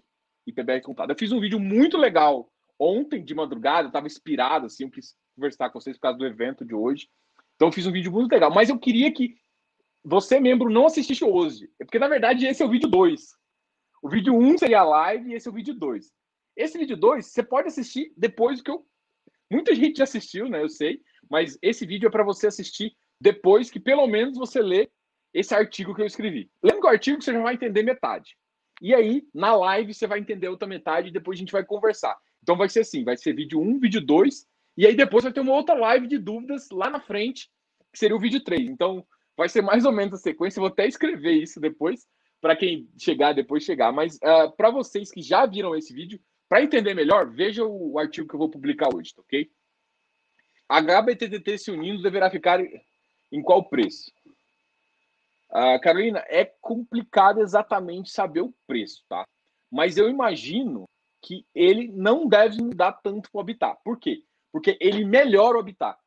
e 0.45 0.51
payback 0.51 0.85
contado. 0.85 1.11
Eu 1.11 1.17
fiz 1.17 1.31
um 1.31 1.39
vídeo 1.39 1.59
muito 1.59 1.97
legal 1.97 2.49
ontem 2.77 3.23
de 3.23 3.33
madrugada, 3.33 3.83
eu 3.83 3.87
estava 3.87 4.07
inspirado, 4.07 4.65
assim, 4.65 4.83
eu 4.83 4.91
quis 4.91 5.15
conversar 5.35 5.69
com 5.69 5.79
vocês 5.79 5.97
por 5.97 6.03
causa 6.03 6.17
do 6.17 6.25
evento 6.25 6.65
de 6.65 6.73
hoje. 6.73 7.09
Então 7.55 7.69
eu 7.69 7.71
fiz 7.71 7.85
um 7.87 7.91
vídeo 7.91 8.11
muito 8.11 8.31
legal, 8.31 8.53
mas 8.53 8.69
eu 8.69 8.77
queria 8.77 9.11
que 9.11 9.35
você, 10.03 10.39
membro, 10.39 10.69
não 10.69 10.85
assistisse 10.85 11.23
hoje. 11.23 11.69
Porque, 11.79 11.97
na 11.97 12.07
verdade, 12.07 12.45
esse 12.45 12.61
é 12.61 12.65
o 12.65 12.69
vídeo 12.69 12.87
2. 12.87 13.21
O 14.03 14.09
vídeo 14.09 14.35
1 14.35 14.37
um 14.37 14.57
seria 14.57 14.81
a 14.81 14.83
live 14.83 15.31
e 15.31 15.33
esse 15.33 15.47
é 15.47 15.51
o 15.51 15.53
vídeo 15.53 15.73
2. 15.73 16.11
Esse 16.55 16.77
vídeo 16.77 16.95
2, 16.95 17.25
você 17.25 17.41
pode 17.41 17.67
assistir 17.67 18.13
depois 18.15 18.61
que 18.61 18.69
eu. 18.69 18.85
Muita 19.51 19.73
gente 19.73 19.97
já 19.97 20.03
assistiu, 20.03 20.47
né? 20.47 20.61
Eu 20.61 20.69
sei. 20.69 21.01
Mas 21.29 21.57
esse 21.61 21.85
vídeo 21.85 22.07
é 22.07 22.11
para 22.11 22.23
você 22.23 22.47
assistir 22.47 22.95
depois 23.19 23.71
que 23.71 23.79
pelo 23.79 24.05
menos 24.05 24.37
você 24.37 24.61
lê 24.61 24.89
esse 25.33 25.55
artigo 25.55 25.95
que 25.95 26.01
eu 26.01 26.05
escrevi. 26.05 26.51
Lendo 26.61 26.83
o 26.83 26.87
artigo, 26.87 27.21
você 27.21 27.33
já 27.33 27.41
vai 27.41 27.55
entender 27.55 27.81
metade. 27.81 28.37
E 28.81 28.93
aí, 28.93 29.23
na 29.33 29.55
live, 29.55 29.93
você 29.93 30.05
vai 30.05 30.19
entender 30.19 30.47
a 30.47 30.51
outra 30.51 30.67
metade 30.67 31.07
e 31.07 31.11
depois 31.11 31.37
a 31.37 31.39
gente 31.39 31.51
vai 31.51 31.63
conversar. 31.63 32.17
Então 32.43 32.57
vai 32.57 32.69
ser 32.69 32.81
assim: 32.81 33.03
vai 33.03 33.17
ser 33.17 33.33
vídeo 33.33 33.59
1, 33.59 33.79
vídeo 33.79 34.01
2, 34.01 34.45
e 34.77 34.85
aí 34.85 34.95
depois 34.95 35.23
vai 35.23 35.33
ter 35.33 35.39
uma 35.39 35.53
outra 35.53 35.75
live 35.75 36.07
de 36.07 36.17
dúvidas 36.17 36.69
lá 36.69 36.89
na 36.89 36.99
frente, 36.99 37.49
que 37.91 37.99
seria 37.99 38.15
o 38.15 38.19
vídeo 38.19 38.43
3. 38.43 38.69
Então 38.69 39.05
vai 39.37 39.49
ser 39.49 39.61
mais 39.61 39.85
ou 39.85 39.91
menos 39.91 40.13
a 40.13 40.17
sequência. 40.17 40.59
Vou 40.59 40.69
até 40.69 40.87
escrever 40.87 41.33
isso 41.33 41.59
depois, 41.59 42.05
para 42.41 42.55
quem 42.55 42.89
chegar 42.97 43.33
depois 43.33 43.63
chegar. 43.63 43.91
Mas 43.91 44.15
uh, 44.15 44.27
ah, 44.27 44.51
para 44.51 44.69
vocês 44.69 45.11
que 45.11 45.21
já 45.21 45.45
viram 45.45 45.75
esse 45.75 45.93
vídeo, 45.93 46.19
para 46.47 46.61
entender 46.61 46.93
melhor, 46.93 47.29
veja 47.29 47.65
o 47.65 47.97
artigo 47.97 48.27
que 48.27 48.35
eu 48.35 48.39
vou 48.39 48.49
publicar 48.49 48.93
hoje, 48.93 49.13
tá 49.13 49.21
ok? 49.21 49.49
HBTT 50.69 51.57
se 51.57 51.71
unindo 51.71 52.01
deverá 52.01 52.29
ficar 52.29 52.59
em 53.31 53.41
qual 53.41 53.67
preço? 53.67 54.11
Uh, 55.51 55.79
Carolina, 55.81 56.23
é 56.27 56.45
complicado 56.61 57.39
exatamente 57.39 58.09
saber 58.09 58.41
o 58.41 58.53
preço, 58.67 59.03
tá? 59.07 59.25
Mas 59.71 59.97
eu 59.97 60.09
imagino 60.09 60.85
que 61.21 61.45
ele 61.53 61.91
não 61.91 62.27
deve 62.27 62.61
mudar 62.61 62.93
tanto 62.93 63.31
para 63.31 63.39
o 63.39 63.41
habitat. 63.41 63.79
Por 63.83 63.99
quê? 63.99 64.23
Porque 64.51 64.77
ele 64.79 65.03
melhora 65.03 65.57
o 65.57 65.59
habitat. 65.59 65.99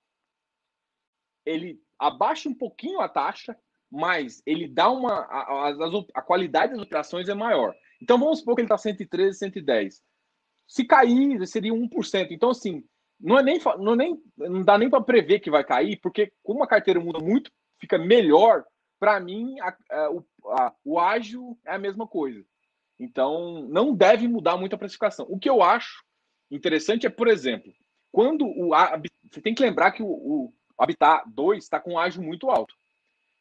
Ele 1.45 1.81
abaixa 1.99 2.49
um 2.49 2.55
pouquinho 2.55 3.01
a 3.01 3.09
taxa, 3.09 3.57
mas 3.91 4.43
ele 4.47 4.69
dá 4.69 4.91
uma. 4.91 5.13
A, 5.13 5.69
a, 5.69 5.75
a 6.15 6.23
qualidade 6.23 6.73
das 6.73 6.83
operações 6.83 7.29
é 7.29 7.35
maior. 7.35 7.75
Então 8.01 8.19
vamos 8.19 8.41
supor 8.41 8.55
que 8.55 8.61
ele 8.61 8.67
está 8.67 8.79
113, 8.79 9.39
110. 9.39 10.03
Se 10.67 10.85
cair, 10.85 11.47
seria 11.47 11.73
1%. 11.73 12.29
Então, 12.31 12.51
assim, 12.51 12.85
não 13.19 13.39
é 13.39 13.43
nem, 13.43 13.59
não, 13.79 13.95
é 13.95 13.97
nem, 13.97 14.23
não 14.37 14.63
dá 14.63 14.79
nem 14.79 14.89
para 14.89 15.03
prever 15.03 15.41
que 15.41 15.51
vai 15.51 15.65
cair, 15.65 15.99
porque 16.01 16.33
como 16.43 16.63
a 16.63 16.69
carteira 16.69 17.01
muda 17.01 17.19
muito, 17.19 17.51
fica 17.81 17.99
melhor. 17.99 18.65
Para 18.99 19.21
mim, 19.21 19.59
a, 19.61 19.77
a, 19.91 20.11
o, 20.11 20.25
a, 20.47 20.75
o 20.85 20.99
ágil 20.99 21.59
é 21.65 21.73
a 21.73 21.79
mesma 21.79 22.07
coisa. 22.07 22.45
Então, 22.99 23.63
não 23.69 23.95
deve 23.95 24.27
mudar 24.27 24.57
muito 24.57 24.75
a 24.75 24.79
precificação. 24.79 25.27
O 25.29 25.39
que 25.39 25.49
eu 25.49 25.63
acho 25.63 26.03
interessante 26.51 27.07
é, 27.07 27.11
por 27.11 27.29
exemplo, 27.29 27.73
quando 28.11 28.45
o. 28.45 28.71
Você 29.31 29.41
tem 29.41 29.55
que 29.55 29.63
lembrar 29.63 29.93
que 29.93 30.03
o, 30.03 30.09
o 30.09 30.55
Habitat 30.77 31.25
2 31.29 31.63
está 31.63 31.79
com 31.79 31.99
ágil 31.99 32.23
muito 32.23 32.51
alto. 32.51 32.75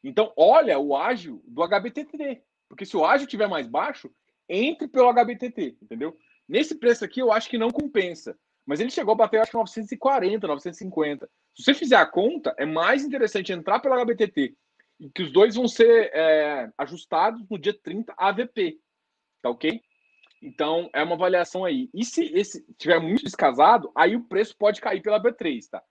Então, 0.04 0.32
olha 0.36 0.78
o 0.78 0.96
ágil 0.96 1.42
do 1.46 1.62
HBTT. 1.62 2.42
Porque 2.68 2.84
se 2.84 2.96
o 2.96 3.04
ágil 3.04 3.26
estiver 3.26 3.48
mais 3.48 3.66
baixo, 3.66 4.10
entre 4.48 4.86
pelo 4.86 5.08
HBTT, 5.08 5.78
entendeu? 5.82 6.16
Nesse 6.48 6.74
preço 6.74 7.04
aqui, 7.04 7.20
eu 7.20 7.32
acho 7.32 7.48
que 7.48 7.58
não 7.58 7.70
compensa. 7.70 8.38
Mas 8.64 8.80
ele 8.80 8.90
chegou 8.90 9.12
a 9.12 9.16
bater, 9.16 9.40
acho 9.40 9.50
que 9.50 9.56
940, 9.56 10.46
950. 10.46 11.30
Se 11.54 11.64
você 11.64 11.74
fizer 11.74 11.96
a 11.96 12.06
conta, 12.06 12.54
é 12.58 12.66
mais 12.66 13.02
interessante 13.02 13.52
entrar 13.52 13.80
pelo 13.80 13.94
HBTT, 13.94 14.54
que 15.14 15.22
os 15.22 15.32
dois 15.32 15.54
vão 15.54 15.68
ser 15.68 16.10
é, 16.12 16.70
ajustados 16.76 17.44
no 17.48 17.58
dia 17.58 17.74
30 17.74 18.14
AVP. 18.16 18.80
Tá 19.40 19.50
ok? 19.50 19.80
Então, 20.42 20.88
é 20.92 21.02
uma 21.02 21.14
avaliação 21.14 21.64
aí. 21.64 21.90
E 21.92 22.04
se 22.04 22.24
esse 22.34 22.64
tiver 22.76 23.00
muito 23.00 23.24
descasado, 23.24 23.90
aí 23.94 24.14
o 24.16 24.24
preço 24.24 24.56
pode 24.56 24.80
cair 24.80 25.02
pela 25.02 25.22
B3, 25.22 25.68
tá? 25.68 25.82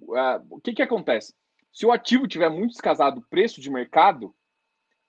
Uh, 0.00 0.46
o 0.50 0.60
que 0.60 0.72
que 0.72 0.82
acontece? 0.82 1.34
Se 1.72 1.86
o 1.86 1.92
ativo 1.92 2.26
tiver 2.26 2.48
muito 2.48 2.72
descasado 2.72 3.26
preço 3.28 3.60
de 3.60 3.70
mercado, 3.70 4.34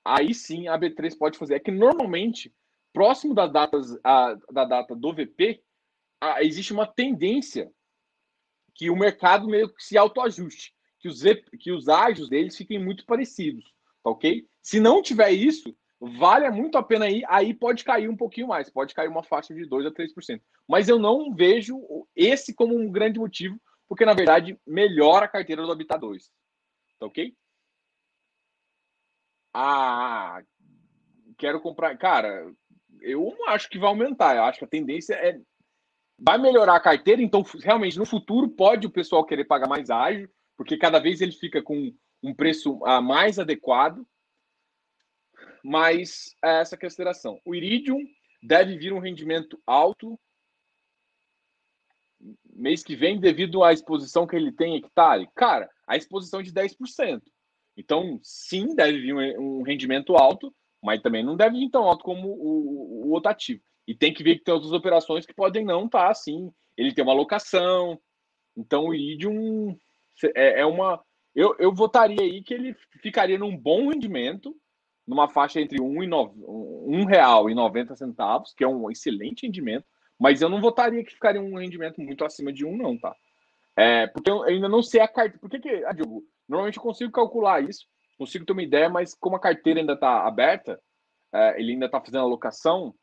aí 0.03 0.33
sim 0.33 0.67
a 0.67 0.77
B3 0.77 1.17
pode 1.17 1.37
fazer. 1.37 1.55
É 1.55 1.59
que 1.59 1.71
normalmente 1.71 2.53
próximo 2.93 3.33
das 3.33 3.51
datas, 3.51 3.97
a, 4.03 4.35
da 4.51 4.65
data 4.65 4.95
do 4.95 5.13
VP, 5.13 5.63
a, 6.21 6.43
existe 6.43 6.73
uma 6.73 6.87
tendência 6.87 7.71
que 8.73 8.89
o 8.89 8.95
mercado 8.95 9.47
meio 9.47 9.73
que 9.73 9.83
se 9.83 9.97
autoajuste, 9.97 10.74
que 11.05 11.07
os, 11.07 11.21
que 11.59 11.71
os 11.71 11.87
ágios 11.87 12.29
deles 12.29 12.57
fiquem 12.57 12.83
muito 12.83 13.05
parecidos, 13.05 13.63
tá 14.03 14.09
ok? 14.09 14.47
Se 14.61 14.79
não 14.79 15.03
tiver 15.03 15.29
isso, 15.31 15.75
vale 15.99 16.49
muito 16.49 16.77
a 16.77 16.83
pena 16.83 17.07
ir, 17.07 17.23
aí 17.27 17.53
pode 17.53 17.83
cair 17.83 18.09
um 18.09 18.17
pouquinho 18.17 18.47
mais, 18.47 18.71
pode 18.71 18.95
cair 18.95 19.07
uma 19.07 19.23
faixa 19.23 19.53
de 19.53 19.65
2 19.65 19.85
a 19.85 19.91
3%. 19.91 20.41
Mas 20.67 20.89
eu 20.89 20.97
não 20.97 21.31
vejo 21.31 21.79
esse 22.15 22.55
como 22.55 22.75
um 22.75 22.91
grande 22.91 23.19
motivo, 23.19 23.61
porque 23.87 24.03
na 24.03 24.13
verdade 24.13 24.59
melhora 24.65 25.25
a 25.25 25.29
carteira 25.29 25.61
do 25.61 25.71
Habitat 25.71 25.99
2. 25.99 26.31
Tá 26.99 27.05
ok? 27.05 27.35
Ah, 29.53 30.41
quero 31.37 31.61
comprar. 31.61 31.95
Cara, 31.97 32.51
eu 32.99 33.35
não 33.37 33.49
acho 33.49 33.69
que 33.69 33.77
vai 33.77 33.89
aumentar. 33.89 34.35
Eu 34.35 34.43
acho 34.43 34.59
que 34.59 34.65
a 34.65 34.69
tendência 34.69 35.13
é. 35.13 35.39
Vai 36.17 36.37
melhorar 36.37 36.77
a 36.77 36.79
carteira, 36.79 37.21
então 37.21 37.43
realmente 37.61 37.97
no 37.97 38.05
futuro 38.05 38.47
pode 38.47 38.87
o 38.87 38.89
pessoal 38.89 39.25
querer 39.25 39.43
pagar 39.43 39.67
mais 39.67 39.89
ágil, 39.89 40.29
porque 40.57 40.77
cada 40.77 40.99
vez 40.99 41.21
ele 41.21 41.31
fica 41.31 41.61
com 41.61 41.93
um 42.23 42.33
preço 42.33 42.73
uh, 42.83 43.01
mais 43.01 43.39
adequado. 43.39 44.05
Mas 45.63 46.35
é 46.43 46.61
essa 46.61 46.77
consideração. 46.77 47.39
O 47.43 47.55
Iridium 47.55 47.99
deve 48.41 48.77
vir 48.77 48.93
um 48.93 48.99
rendimento 48.99 49.61
alto 49.65 50.19
mês 52.55 52.83
que 52.83 52.95
vem 52.95 53.19
devido 53.19 53.63
à 53.63 53.73
exposição 53.73 54.25
que 54.25 54.35
ele 54.35 54.51
tem 54.51 54.73
em 54.73 54.77
hectare. 54.77 55.29
Cara, 55.35 55.69
a 55.87 55.97
exposição 55.97 56.39
é 56.39 56.43
de 56.43 56.51
10%. 56.51 57.21
Então, 57.77 58.19
sim, 58.23 58.73
deve 58.73 59.01
vir 59.01 59.13
um 59.37 59.61
rendimento 59.61 60.15
alto, 60.15 60.55
mas 60.81 61.01
também 61.01 61.23
não 61.23 61.35
deve 61.35 61.57
ir 61.57 61.69
tão 61.69 61.83
alto 61.83 62.03
como 62.03 62.29
o, 62.29 63.07
o 63.07 63.11
outro 63.11 63.31
ativo. 63.31 63.61
E 63.87 63.93
tem 63.93 64.13
que 64.13 64.23
ver 64.23 64.37
que 64.37 64.43
tem 64.43 64.53
outras 64.53 64.71
operações 64.71 65.25
que 65.25 65.33
podem 65.33 65.65
não 65.65 65.85
estar 65.85 66.05
tá, 66.05 66.09
assim. 66.09 66.51
Ele 66.77 66.93
tem 66.93 67.03
uma 67.03 67.13
locação. 67.13 67.99
Então 68.55 68.87
o 68.87 68.93
Iridium 68.93 69.77
é, 70.35 70.61
é 70.61 70.65
uma. 70.65 71.03
Eu, 71.33 71.55
eu 71.59 71.73
votaria 71.73 72.21
aí 72.21 72.41
que 72.41 72.53
ele 72.53 72.75
ficaria 73.01 73.37
num 73.37 73.55
bom 73.55 73.89
rendimento, 73.89 74.55
numa 75.05 75.27
faixa 75.27 75.59
entre 75.59 75.81
um 75.81 76.01
e 76.01 76.07
no, 76.07 76.33
um 76.87 77.05
real 77.05 77.49
e 77.49 77.53
90 77.53 77.95
centavos, 77.95 78.53
que 78.53 78.63
é 78.63 78.67
um 78.67 78.89
excelente 78.89 79.45
rendimento, 79.45 79.85
mas 80.17 80.41
eu 80.41 80.49
não 80.49 80.61
votaria 80.61 81.03
que 81.03 81.13
ficaria 81.13 81.41
um 81.41 81.57
rendimento 81.57 82.01
muito 82.01 82.23
acima 82.23 82.53
de 82.53 82.65
um, 82.65 82.77
não, 82.77 82.97
tá? 82.97 83.13
É, 83.75 84.07
porque 84.07 84.29
eu 84.29 84.43
ainda 84.43 84.69
não 84.69 84.81
sei 84.81 85.01
a 85.01 85.07
carteira. 85.07 85.39
Por 85.39 85.49
que, 85.49 85.59
que 85.59 85.83
ah, 85.85 85.91
Diogo, 85.91 86.23
normalmente 86.47 86.77
eu 86.77 86.83
consigo 86.83 87.11
calcular 87.11 87.61
isso, 87.61 87.85
consigo 88.17 88.45
ter 88.45 88.53
uma 88.53 88.63
ideia, 88.63 88.89
mas 88.89 89.13
como 89.13 89.35
a 89.35 89.39
carteira 89.39 89.81
ainda 89.81 89.93
está 89.93 90.25
aberta, 90.25 90.79
é, 91.33 91.59
ele 91.59 91.73
ainda 91.73 91.87
está 91.87 91.99
fazendo 91.99 92.19
alocação, 92.19 92.95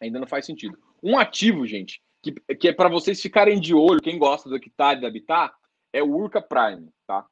ainda 0.00 0.18
não 0.18 0.26
faz 0.26 0.44
sentido. 0.44 0.76
Um 1.02 1.16
ativo, 1.16 1.64
gente, 1.66 2.02
que, 2.22 2.32
que 2.56 2.68
é 2.68 2.72
para 2.72 2.88
vocês 2.88 3.20
ficarem 3.20 3.60
de 3.60 3.74
olho, 3.74 4.02
quem 4.02 4.18
gosta 4.18 4.48
do 4.48 4.56
Hectare 4.56 5.00
da 5.00 5.06
Habitat, 5.06 5.54
é 5.92 6.02
o 6.02 6.14
Urca 6.14 6.40
Prime, 6.40 6.88
tá? 7.06 7.26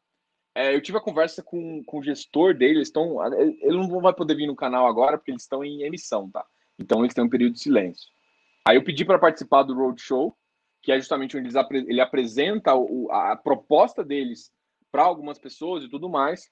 É, 0.55 0.75
eu 0.75 0.81
tive 0.81 0.99
a 0.99 1.03
conversa 1.03 1.43
com, 1.43 1.85
com 1.85 1.99
o 1.99 2.03
gestor 2.03 2.53
dele, 2.53 2.79
eles 2.79 2.89
estão. 2.89 3.25
Ele 3.33 3.77
não 3.77 4.01
vai 4.01 4.13
poder 4.13 4.35
vir 4.35 4.47
no 4.47 4.57
canal 4.57 4.87
agora, 4.87 5.17
porque 5.17 5.31
eles 5.31 5.43
estão 5.43 5.65
em 5.65 5.83
emissão, 5.83 6.29
tá? 6.31 6.45
Então 6.79 7.01
eles 7.01 7.15
têm 7.15 7.25
um 7.25 7.29
período 7.29 7.53
de 7.53 7.61
silêncio. 7.61 8.09
Aí 8.67 8.77
eu 8.77 8.85
pedi 8.85 9.05
para 9.05 9.19
participar 9.19 9.63
do 9.63 9.75
Roadshow, 9.75 10.37
que 10.83 10.93
é 10.93 10.99
justamente 10.99 11.37
onde 11.37 11.49
eles, 11.49 11.89
ele 11.89 12.01
apresenta 12.01 12.75
o, 12.75 13.11
a, 13.11 13.37
proposta 13.37 14.05
deles 14.05 14.51
para 14.91 15.05
algumas 15.05 15.39
pessoas 15.39 15.85
e 15.85 15.89
tudo 15.89 16.09
mais. 16.09 16.51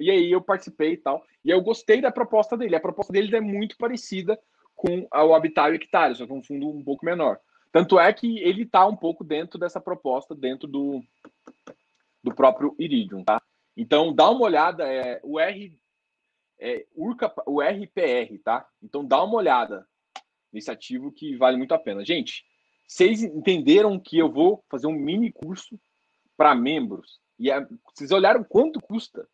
E 0.00 0.10
aí 0.10 0.32
eu 0.32 0.40
participei 0.40 0.94
e 0.94 0.96
tal. 0.96 1.22
E 1.44 1.50
eu 1.50 1.60
gostei 1.60 2.00
da 2.00 2.10
proposta 2.10 2.56
dele. 2.56 2.74
A 2.74 2.80
proposta 2.80 3.12
deles 3.12 3.32
é 3.32 3.40
muito 3.40 3.76
parecida 3.76 4.38
com 4.74 5.06
o 5.12 5.34
Habitat 5.34 5.74
Hectare, 5.74 6.16
só 6.16 6.26
que 6.26 6.32
é 6.32 6.34
um 6.34 6.42
fundo 6.42 6.68
um 6.68 6.82
pouco 6.82 7.04
menor. 7.04 7.38
Tanto 7.74 7.98
é 7.98 8.12
que 8.12 8.38
ele 8.38 8.62
está 8.62 8.86
um 8.86 8.94
pouco 8.94 9.24
dentro 9.24 9.58
dessa 9.58 9.80
proposta, 9.80 10.32
dentro 10.32 10.68
do, 10.68 11.02
do 12.22 12.32
próprio 12.32 12.72
Iridium, 12.78 13.24
tá? 13.24 13.42
Então 13.76 14.14
dá 14.14 14.30
uma 14.30 14.42
olhada, 14.44 14.86
é, 14.86 15.20
o 15.24 15.40
R 15.40 15.76
é, 16.60 16.86
Urca, 16.94 17.34
o 17.44 17.60
RPR, 17.60 18.38
tá? 18.44 18.64
Então 18.80 19.04
dá 19.04 19.20
uma 19.24 19.34
olhada 19.34 19.84
nesse 20.52 20.70
ativo 20.70 21.10
que 21.10 21.34
vale 21.34 21.56
muito 21.56 21.74
a 21.74 21.78
pena. 21.78 22.04
Gente, 22.04 22.44
vocês 22.86 23.24
entenderam 23.24 23.98
que 23.98 24.16
eu 24.18 24.30
vou 24.30 24.64
fazer 24.70 24.86
um 24.86 24.92
mini 24.92 25.32
curso 25.32 25.76
para 26.36 26.54
membros 26.54 27.18
e 27.40 27.50
é, 27.50 27.66
vocês 27.92 28.12
olharam 28.12 28.44
quanto 28.44 28.80
custa? 28.80 29.28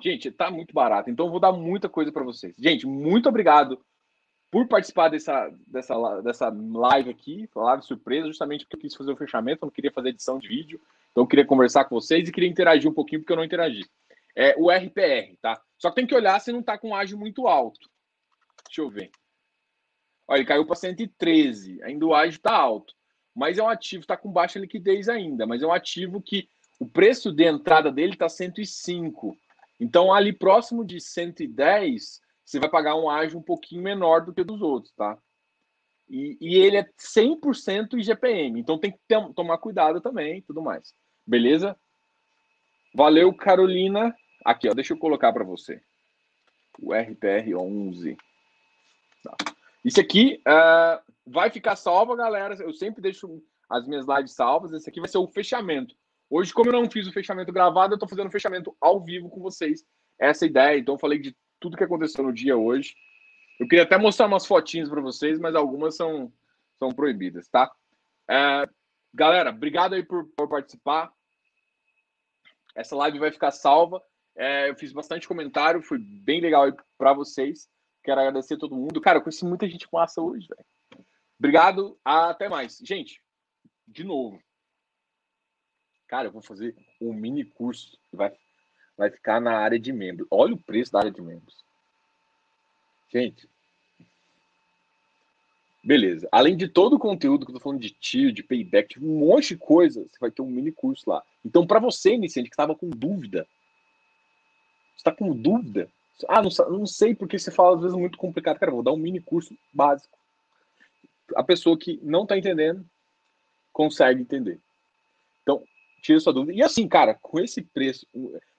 Gente, 0.00 0.30
tá 0.30 0.52
muito 0.52 0.72
barato. 0.72 1.10
Então 1.10 1.26
eu 1.26 1.32
vou 1.32 1.40
dar 1.40 1.50
muita 1.50 1.88
coisa 1.88 2.12
para 2.12 2.22
vocês. 2.22 2.54
Gente, 2.56 2.86
muito 2.86 3.28
obrigado 3.28 3.84
por 4.54 4.68
participar 4.68 5.08
dessa, 5.08 5.52
dessa, 5.66 6.20
dessa 6.20 6.48
live 6.48 7.10
aqui, 7.10 7.50
live 7.52 7.82
surpresa, 7.82 8.28
justamente 8.28 8.64
porque 8.64 8.76
eu 8.76 8.80
quis 8.82 8.94
fazer 8.94 9.10
o 9.10 9.16
fechamento, 9.16 9.64
eu 9.64 9.66
não 9.66 9.72
queria 9.72 9.90
fazer 9.90 10.10
edição 10.10 10.38
de 10.38 10.46
vídeo, 10.46 10.80
então 11.10 11.24
eu 11.24 11.26
queria 11.26 11.44
conversar 11.44 11.86
com 11.86 11.96
vocês 11.96 12.28
e 12.28 12.30
queria 12.30 12.48
interagir 12.48 12.88
um 12.88 12.94
pouquinho, 12.94 13.20
porque 13.20 13.32
eu 13.32 13.36
não 13.36 13.42
interagi. 13.42 13.84
É 14.32 14.54
o 14.56 14.70
RPR, 14.70 15.36
tá? 15.42 15.60
Só 15.76 15.88
que 15.88 15.96
tem 15.96 16.06
que 16.06 16.14
olhar 16.14 16.38
se 16.38 16.52
não 16.52 16.62
tá 16.62 16.78
com 16.78 16.94
ágio 16.94 17.18
muito 17.18 17.48
alto. 17.48 17.90
Deixa 18.64 18.80
eu 18.80 18.88
ver. 18.88 19.10
Olha, 20.28 20.38
ele 20.38 20.46
caiu 20.46 20.64
para 20.64 20.76
113, 20.76 21.82
ainda 21.82 22.06
o 22.06 22.14
ágio 22.14 22.38
tá 22.38 22.54
alto, 22.54 22.94
mas 23.34 23.58
é 23.58 23.62
um 23.64 23.68
ativo, 23.68 24.06
tá 24.06 24.16
com 24.16 24.30
baixa 24.30 24.60
liquidez 24.60 25.08
ainda, 25.08 25.48
mas 25.48 25.64
é 25.64 25.66
um 25.66 25.72
ativo 25.72 26.22
que 26.22 26.48
o 26.78 26.86
preço 26.86 27.32
de 27.32 27.42
entrada 27.42 27.90
dele 27.90 28.16
tá 28.16 28.28
105. 28.28 29.36
Então, 29.80 30.14
ali 30.14 30.32
próximo 30.32 30.84
de 30.84 31.00
110, 31.00 32.22
você 32.44 32.58
vai 32.58 32.68
pagar 32.68 32.94
um 32.96 33.08
ágio 33.08 33.38
um 33.38 33.42
pouquinho 33.42 33.82
menor 33.82 34.24
do 34.24 34.32
que 34.32 34.44
dos 34.44 34.60
outros, 34.60 34.92
tá? 34.94 35.18
E, 36.08 36.36
e 36.40 36.56
ele 36.56 36.76
é 36.76 36.84
100% 36.98 37.94
IGPM, 37.94 38.60
então 38.60 38.78
tem 38.78 38.92
que 38.92 38.98
ter, 39.08 39.18
tomar 39.34 39.58
cuidado 39.58 40.00
também 40.00 40.42
tudo 40.42 40.60
mais. 40.60 40.94
Beleza? 41.26 41.76
Valeu, 42.94 43.32
Carolina. 43.34 44.14
Aqui, 44.44 44.68
ó, 44.68 44.74
deixa 44.74 44.92
eu 44.92 44.98
colocar 44.98 45.32
para 45.32 45.42
você. 45.42 45.80
O 46.78 46.92
RPR 46.92 47.56
11. 47.56 48.16
Tá. 49.22 49.36
Isso 49.84 50.00
aqui 50.00 50.40
uh, 50.46 51.02
vai 51.26 51.50
ficar 51.50 51.76
salvo, 51.76 52.14
galera. 52.14 52.54
Eu 52.62 52.72
sempre 52.72 53.00
deixo 53.00 53.42
as 53.68 53.86
minhas 53.86 54.06
lives 54.06 54.32
salvas. 54.32 54.72
Esse 54.72 54.88
aqui 54.88 55.00
vai 55.00 55.08
ser 55.08 55.18
o 55.18 55.26
fechamento. 55.26 55.94
Hoje, 56.30 56.52
como 56.52 56.68
eu 56.68 56.80
não 56.80 56.90
fiz 56.90 57.06
o 57.06 57.12
fechamento 57.12 57.52
gravado, 57.52 57.94
eu 57.94 57.96
estou 57.96 58.08
fazendo 58.08 58.28
o 58.28 58.32
fechamento 58.32 58.76
ao 58.80 59.00
vivo 59.00 59.28
com 59.28 59.40
vocês. 59.40 59.84
Essa 60.18 60.44
é 60.44 60.48
ideia. 60.48 60.78
Então, 60.78 60.94
eu 60.94 60.98
falei 60.98 61.18
de 61.18 61.34
tudo 61.64 61.78
que 61.78 61.84
aconteceu 61.84 62.22
no 62.22 62.30
dia 62.30 62.54
hoje. 62.58 62.94
Eu 63.58 63.66
queria 63.66 63.84
até 63.84 63.96
mostrar 63.96 64.26
umas 64.26 64.44
fotinhas 64.44 64.90
para 64.90 65.00
vocês, 65.00 65.38
mas 65.38 65.54
algumas 65.54 65.96
são, 65.96 66.30
são 66.78 66.90
proibidas, 66.90 67.48
tá? 67.48 67.74
É, 68.28 68.68
galera, 69.14 69.48
obrigado 69.48 69.94
aí 69.94 70.02
por, 70.02 70.26
por, 70.36 70.46
participar. 70.46 71.10
Essa 72.74 72.94
live 72.96 73.18
vai 73.18 73.32
ficar 73.32 73.50
salva. 73.50 74.02
É, 74.36 74.68
eu 74.68 74.76
fiz 74.76 74.92
bastante 74.92 75.26
comentário, 75.26 75.80
foi 75.80 75.98
bem 75.98 76.42
legal 76.42 76.64
aí 76.64 76.74
para 76.98 77.14
vocês. 77.14 77.66
Quero 78.02 78.20
agradecer 78.20 78.54
a 78.54 78.58
todo 78.58 78.76
mundo. 78.76 79.00
Cara, 79.00 79.16
eu 79.16 79.22
conheci 79.22 79.46
muita 79.46 79.66
gente 79.66 79.88
massa 79.90 80.20
hoje, 80.20 80.46
velho. 80.46 81.06
Obrigado, 81.38 81.98
até 82.04 82.46
mais. 82.46 82.76
Gente, 82.84 83.22
de 83.88 84.04
novo. 84.04 84.38
Cara, 86.08 86.28
eu 86.28 86.32
vou 86.32 86.42
fazer 86.42 86.76
um 87.00 87.14
mini 87.14 87.42
curso 87.42 87.98
vai 88.12 88.30
vai 88.96 89.10
ficar 89.10 89.40
na 89.40 89.58
área 89.58 89.78
de 89.78 89.92
membros. 89.92 90.26
Olha 90.30 90.54
o 90.54 90.58
preço 90.58 90.92
da 90.92 91.00
área 91.00 91.10
de 91.10 91.20
membros. 91.20 91.64
Gente. 93.12 93.48
Beleza. 95.82 96.28
Além 96.32 96.56
de 96.56 96.66
todo 96.66 96.96
o 96.96 96.98
conteúdo 96.98 97.44
que 97.44 97.52
eu 97.52 97.56
tô 97.56 97.60
falando 97.60 97.80
de 97.80 97.90
tio, 97.90 98.32
de 98.32 98.42
payback, 98.42 98.98
de 98.98 99.04
um 99.04 99.18
monte 99.18 99.48
de 99.48 99.58
coisa, 99.58 100.00
você 100.02 100.18
vai 100.18 100.30
ter 100.30 100.42
um 100.42 100.46
mini 100.46 100.72
curso 100.72 101.10
lá. 101.10 101.22
Então, 101.44 101.66
para 101.66 101.78
você, 101.78 102.14
iniciante, 102.14 102.48
que 102.48 102.54
estava 102.54 102.74
com 102.74 102.88
dúvida, 102.88 103.46
está 104.96 105.12
com 105.12 105.34
dúvida? 105.36 105.88
Ah, 106.28 106.40
não, 106.40 106.50
não 106.70 106.86
sei 106.86 107.14
porque 107.14 107.38
você 107.38 107.50
fala 107.50 107.76
às 107.76 107.82
vezes 107.82 107.96
muito 107.96 108.16
complicado. 108.16 108.58
Cara, 108.58 108.72
vou 108.72 108.82
dar 108.82 108.92
um 108.92 108.96
mini 108.96 109.20
curso 109.20 109.54
básico. 109.72 110.16
A 111.36 111.42
pessoa 111.42 111.78
que 111.78 112.00
não 112.02 112.22
está 112.22 112.38
entendendo 112.38 112.84
consegue 113.72 114.22
entender. 114.22 114.58
Então, 115.42 115.62
tira 116.00 116.20
sua 116.20 116.32
dúvida. 116.32 116.56
E 116.58 116.62
assim, 116.62 116.88
cara, 116.88 117.14
com 117.14 117.38
esse 117.38 117.60
preço, 117.60 118.06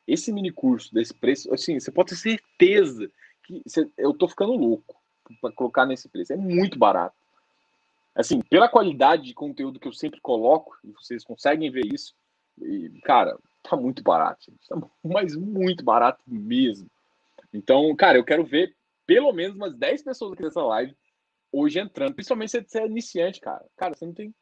esse 0.08 0.32
mini 0.32 0.52
curso 0.52 0.94
desse 0.94 1.14
preço, 1.14 1.54
assim, 1.54 1.80
você 1.80 1.92
pode 1.92 2.10
ter 2.10 2.16
certeza 2.16 3.12
que 3.44 3.62
você, 3.66 3.90
eu 3.98 4.14
tô 4.14 4.28
ficando 4.28 4.54
louco 4.54 4.96
para 5.42 5.52
colocar 5.52 5.86
nesse 5.86 6.08
preço. 6.10 6.34
É 6.34 6.38
muito 6.38 6.78
barato. 6.78 7.16
Assim, 8.14 8.42
pela 8.42 8.70
qualidade 8.70 9.24
de 9.24 9.34
conteúdo 9.34 9.80
que 9.80 9.88
eu 9.88 9.94
sempre 9.94 10.22
coloco, 10.22 10.78
e 10.84 10.92
vocês 10.92 11.24
conseguem 11.24 11.70
ver 11.70 11.86
isso, 11.94 12.14
e, 12.62 12.90
cara, 13.04 13.38
tá 13.62 13.76
muito 13.76 14.02
barato. 14.04 14.54
Tá, 14.68 14.78
mas 15.04 15.36
muito 15.36 15.84
barato 15.84 16.22
mesmo. 16.26 16.90
Então, 17.54 17.94
cara, 17.96 18.18
eu 18.18 18.24
quero 18.24 18.46
ver 18.46 18.76
pelo 19.06 19.32
menos 19.34 19.56
umas 19.56 19.76
10 19.76 20.04
pessoas 20.04 20.34
aqui 20.34 20.44
nessa 20.44 20.64
live 20.64 20.96
hoje 21.52 21.80
entrando, 21.80 22.14
principalmente 22.14 22.52
se 22.52 22.62
você 22.62 22.80
é 22.82 22.86
iniciante, 22.86 23.40
cara. 23.40 23.66
Cara, 23.78 23.96
você 23.96 24.06
não 24.06 24.14
tem 24.14 24.34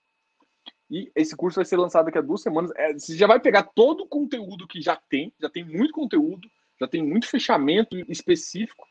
e 0.89 1.11
esse 1.15 1.35
curso 1.35 1.55
vai 1.55 1.65
ser 1.65 1.77
lançado 1.77 2.05
daqui 2.05 2.17
a 2.17 2.21
duas 2.21 2.41
semanas. 2.41 2.71
É, 2.75 2.93
você 2.93 3.17
já 3.17 3.25
vai 3.25 3.39
pegar 3.39 3.63
todo 3.63 4.03
o 4.03 4.07
conteúdo 4.07 4.67
que 4.67 4.81
já 4.81 4.95
tem, 4.95 5.33
já 5.39 5.49
tem 5.49 5.63
muito 5.63 5.91
conteúdo, 5.93 6.47
já 6.79 6.87
tem 6.87 7.03
muito 7.03 7.27
fechamento 7.27 7.97
específico. 8.09 8.85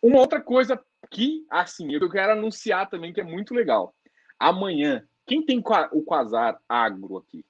Uma 0.00 0.20
outra 0.20 0.40
coisa 0.40 0.80
que, 1.10 1.44
assim, 1.50 1.92
eu 1.92 2.10
quero 2.10 2.32
anunciar 2.32 2.88
também 2.88 3.12
que 3.12 3.20
é 3.20 3.24
muito 3.24 3.54
legal. 3.54 3.94
Amanhã, 4.38 5.06
quem 5.26 5.44
tem 5.44 5.62
o 5.92 6.02
Quasar 6.02 6.60
Agro 6.68 7.18
aqui? 7.18 7.44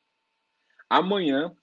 Amanhã, 0.89 1.55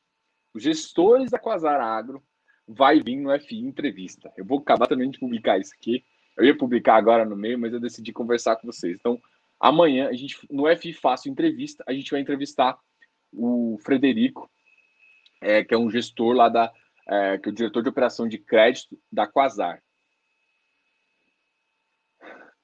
os 0.53 0.63
gestores 0.63 1.29
da 1.29 1.39
Quasar 1.39 1.79
Agro 1.79 2.23
vai 2.67 2.99
vir 2.99 3.15
no 3.15 3.31
FI 3.39 3.59
entrevista. 3.59 4.31
Eu 4.37 4.45
vou 4.45 4.59
acabar 4.59 4.87
também 4.87 5.09
de 5.09 5.19
publicar 5.19 5.57
isso 5.57 5.73
aqui. 5.75 6.03
Eu 6.37 6.45
ia 6.45 6.57
publicar 6.57 6.95
agora 6.95 7.25
no 7.25 7.35
meio, 7.35 7.57
mas 7.57 7.73
eu 7.73 7.79
decidi 7.79 8.13
conversar 8.13 8.55
com 8.55 8.67
vocês. 8.67 8.95
Então, 8.99 9.19
Amanhã, 9.59 10.07
a 10.07 10.13
gente, 10.13 10.37
no 10.49 10.67
F 10.67 10.93
Fácil 10.93 11.31
Entrevista, 11.31 11.83
a 11.85 11.93
gente 11.93 12.11
vai 12.11 12.21
entrevistar 12.21 12.79
o 13.33 13.77
Frederico, 13.83 14.49
é, 15.41 15.63
que 15.63 15.73
é 15.73 15.77
um 15.77 15.89
gestor 15.89 16.33
lá 16.33 16.47
da. 16.49 16.71
É, 17.07 17.37
que 17.39 17.49
é 17.49 17.51
o 17.51 17.55
diretor 17.55 17.81
de 17.81 17.89
operação 17.89 18.27
de 18.27 18.37
crédito 18.37 18.97
da 19.11 19.25
Quasar. 19.25 19.81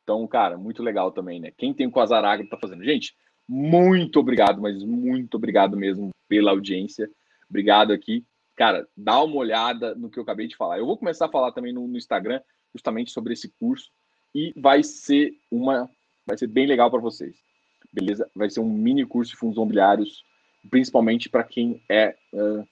Então, 0.04 0.26
cara, 0.28 0.56
muito 0.56 0.84
legal 0.84 1.12
também, 1.12 1.40
né? 1.40 1.52
Quem 1.58 1.74
tem 1.74 1.88
o 1.88 1.92
Quasar 1.92 2.24
Agro 2.24 2.48
tá 2.48 2.58
fazendo. 2.58 2.84
Gente, 2.84 3.16
muito 3.48 4.20
obrigado, 4.20 4.62
mas 4.62 4.84
muito 4.84 5.36
obrigado 5.36 5.76
mesmo 5.76 6.12
pela 6.28 6.52
audiência. 6.52 7.10
Obrigado 7.50 7.92
aqui. 7.92 8.24
Cara, 8.56 8.88
dá 8.96 9.22
uma 9.24 9.36
olhada 9.36 9.96
no 9.96 10.10
que 10.10 10.20
eu 10.20 10.24
acabei 10.24 10.48
de 10.48 10.56
falar. 10.56 10.78
Eu 10.78 10.86
vou 10.86 10.98
começar 10.98 11.26
a 11.26 11.32
falar 11.32 11.52
também 11.52 11.74
no, 11.74 11.88
no 11.88 11.98
Instagram, 11.98 12.40
justamente 12.72 13.12
sobre 13.12 13.34
esse 13.34 13.50
curso. 13.60 13.92
E 14.34 14.54
vai 14.56 14.84
ser 14.84 15.34
uma 15.50 15.90
Vai 16.26 16.38
ser 16.38 16.48
bem 16.48 16.66
legal 16.66 16.90
para 16.90 17.00
vocês. 17.00 17.36
Beleza? 17.92 18.30
Vai 18.36 18.50
ser 18.50 18.60
um 18.60 18.70
mini 18.70 19.06
curso 19.06 19.32
de 19.32 19.38
fundos 19.38 19.56
imobiliários, 19.56 20.26
principalmente 20.70 21.30
para 21.30 21.44
quem 21.44 21.82
é. 21.90 22.16
Uh, 22.34 22.68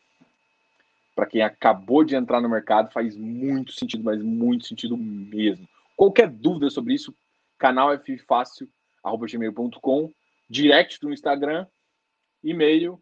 para 1.16 1.28
quem 1.28 1.44
acabou 1.44 2.04
de 2.04 2.16
entrar 2.16 2.42
no 2.42 2.50
mercado, 2.50 2.92
faz 2.92 3.16
muito 3.16 3.72
sentido, 3.72 4.04
mas 4.04 4.20
muito 4.22 4.66
sentido 4.66 4.98
mesmo. 4.98 5.70
Qualquer 5.96 6.28
dúvida 6.28 6.72
sobre 6.72 6.96
isso, 6.96 7.16
canal 7.60 7.92
ffácil.gmail.com, 7.96 10.12
direct 10.50 11.04
no 11.04 11.14
Instagram, 11.14 11.68
e-mail 12.44 13.00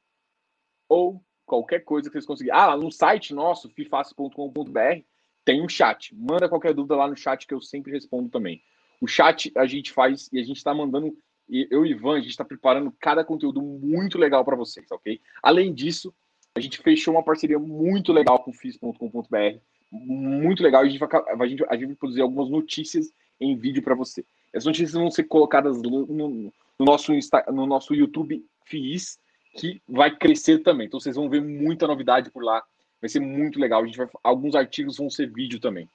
ou 0.90 1.24
qualquer 1.46 1.86
coisa 1.86 2.10
que 2.10 2.14
vocês 2.14 2.26
conseguirem. 2.26 2.60
Ah, 2.60 2.76
no 2.76 2.92
site 2.92 3.34
nosso, 3.34 3.70
fifácil.com.br, 3.70 5.06
tem 5.46 5.62
um 5.62 5.70
chat. 5.70 6.14
Manda 6.14 6.50
qualquer 6.50 6.74
dúvida 6.74 6.98
lá 6.98 7.08
no 7.08 7.16
chat 7.16 7.48
que 7.48 7.54
eu 7.54 7.62
sempre 7.62 7.94
respondo 7.94 8.30
também. 8.30 8.62
O 9.02 9.08
chat 9.08 9.52
a 9.58 9.66
gente 9.66 9.92
faz 9.92 10.30
e 10.32 10.40
a 10.40 10.44
gente 10.44 10.58
está 10.58 10.74
mandando 10.74 11.18
eu 11.50 11.86
e 11.86 11.92
Ivan, 11.92 12.14
a 12.14 12.22
gente 12.22 12.30
está 12.30 12.46
preparando 12.46 12.94
cada 12.98 13.26
conteúdo 13.26 13.62
muito 13.62 14.18
legal 14.18 14.46
para 14.46 14.56
vocês, 14.56 14.90
ok? 14.90 15.20
Além 15.44 15.74
disso, 15.74 16.14
a 16.56 16.60
gente 16.62 16.78
fechou 16.78 17.14
uma 17.14 17.24
parceria 17.24 17.60
muito 17.60 18.14
legal 18.14 18.40
com 18.40 18.54
FIS.com.br, 18.54 19.58
muito 19.92 20.64
legal. 20.64 20.82
A 20.82 20.86
gente, 20.88 20.98
vai, 20.98 21.10
a, 21.12 21.48
gente, 21.48 21.66
a 21.68 21.76
gente 21.76 21.88
vai 21.88 21.96
produzir 21.96 22.22
algumas 22.22 22.50
notícias 22.50 23.12
em 23.40 23.58
vídeo 23.58 23.84
para 23.84 23.96
você. 23.96 24.24
Essas 24.54 24.66
notícias 24.66 24.94
vão 24.94 25.12
ser 25.12 25.24
colocadas 25.24 25.82
no, 25.82 26.06
no, 26.06 26.54
nosso, 26.80 27.14
Insta, 27.14 27.44
no 27.52 27.66
nosso 27.66 27.94
YouTube 27.94 28.46
FIS, 28.66 29.20
que 29.58 29.82
vai 29.88 30.16
crescer 30.16 30.60
também. 30.60 30.88
Então 30.88 31.00
vocês 31.00 31.16
vão 31.16 31.30
ver 31.30 31.42
muita 31.42 31.88
novidade 31.88 32.30
por 32.30 32.44
lá. 32.44 32.64
Vai 33.02 33.10
ser 33.10 33.20
muito 33.20 33.60
legal. 33.60 33.82
A 33.82 33.86
gente 33.86 33.98
vai, 33.98 34.08
alguns 34.24 34.56
artigos 34.56 34.98
vão 34.98 35.10
ser 35.10 35.30
vídeo 35.30 35.60
também. 35.60 35.90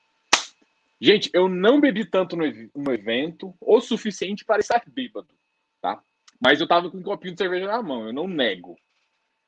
Gente, 1.01 1.31
eu 1.35 1.49
não 1.49 1.81
bebi 1.81 2.07
tanto 2.07 2.37
no, 2.37 2.93
evento, 2.93 3.55
o 3.61 3.81
suficiente 3.81 4.45
para 4.45 4.61
estar 4.61 4.83
bêbado, 4.87 5.35
tá? 5.81 6.03
Mas 6.41 6.61
eu 6.61 6.67
tava 6.67 6.91
com 6.91 6.99
um 6.99 7.03
copinho 7.03 7.35
de 7.35 7.43
cerveja 7.43 7.67
na 7.67 7.83
mão, 7.83 8.07
eu 8.07 8.13
não 8.13 8.27
nego. 8.27 8.77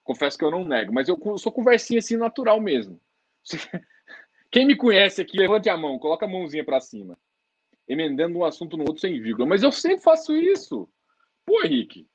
Confesso 0.04 0.36
que 0.36 0.44
eu 0.44 0.50
não 0.50 0.64
nego, 0.64 0.92
mas 0.92 1.08
eu, 1.08 1.18
sou 1.38 1.50
conversinha 1.50 2.00
assim 2.00 2.16
natural 2.16 2.60
mesmo. 2.60 3.00
Quem 4.50 4.66
me 4.66 4.76
conhece 4.76 5.20
aqui, 5.22 5.38
levante 5.38 5.68
a 5.68 5.76
mão, 5.76 5.98
coloca 5.98 6.26
a 6.26 6.28
mãozinha 6.28 6.64
para 6.64 6.80
cima. 6.80 7.18
Emendando 7.86 8.38
um 8.38 8.44
assunto 8.44 8.76
no 8.76 8.84
outro 8.84 9.00
sem 9.00 9.20
vírgula. 9.20 9.46
Mas 9.46 9.62
eu 9.62 9.72
sempre 9.72 10.02
faço 10.02 10.34
isso. 10.34 10.88
Pô, 11.44 11.62
Henrique. 11.64 12.06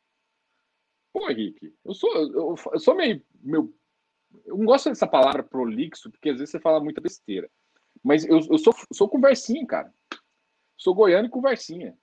Pô, 1.12 1.30
Henrique. 1.30 1.74
Eu 1.84 1.94
sou, 1.94 2.12
eu, 2.16 2.56
eu 2.74 2.80
sou 2.80 2.96
meio, 2.96 3.24
meu. 3.42 3.74
Eu 4.46 4.58
não 4.58 4.66
gosto 4.66 4.90
dessa 4.90 5.08
palavra 5.08 5.44
prolixo, 5.44 6.10
porque 6.10 6.30
às 6.30 6.38
vezes 6.38 6.52
você 6.52 6.60
fala 6.60 6.84
muita 6.84 7.02
besteira. 7.02 7.50
Mas 8.04 8.26
eu, 8.26 8.40
eu 8.50 8.58
sou, 8.58 8.74
sou 8.92 9.10
conversinha, 9.10 9.66
cara. 9.66 9.94
Sou 10.78 10.94
goiano 10.94 11.28
e 11.28 11.32
conversinha. 11.32 11.98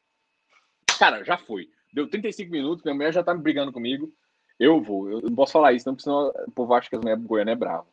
Cara, 0.99 1.25
já 1.25 1.37
foi. 1.37 1.71
Deu 1.93 2.09
35 2.09 2.51
minutos, 2.51 2.85
minha 2.85 2.95
mulher 2.95 3.13
já 3.13 3.23
tá 3.23 3.35
me 3.35 3.43
brigando 3.43 3.73
comigo. 3.73 4.13
Eu 4.59 4.83
vou. 4.83 5.11
Eu 5.11 5.23
não 5.23 5.35
posso 5.35 5.53
falar 5.53 5.73
isso, 5.73 5.87
não, 5.87 5.95
porque 5.95 6.05
senão 6.05 6.29
o 6.47 6.53
povo 6.53 6.75
acha 6.75 6.89
que 6.89 6.97
as 6.97 7.01
mulheres 7.01 7.25
goianas 7.25 7.53
é 7.53 7.57
brava. 7.57 7.87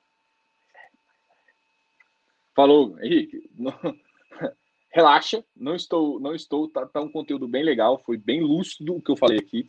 Falou, 2.53 2.99
Henrique. 3.01 3.49
Não, 3.55 3.71
relaxa, 4.91 5.43
não 5.55 5.75
estou, 5.75 6.19
não 6.19 6.35
estou, 6.35 6.67
tá, 6.69 6.85
tá, 6.85 7.01
um 7.01 7.11
conteúdo 7.11 7.47
bem 7.47 7.63
legal, 7.63 8.01
foi 8.03 8.17
bem 8.17 8.41
lúcido 8.41 8.95
o 8.95 9.01
que 9.01 9.11
eu 9.11 9.15
falei 9.15 9.37
aqui. 9.37 9.67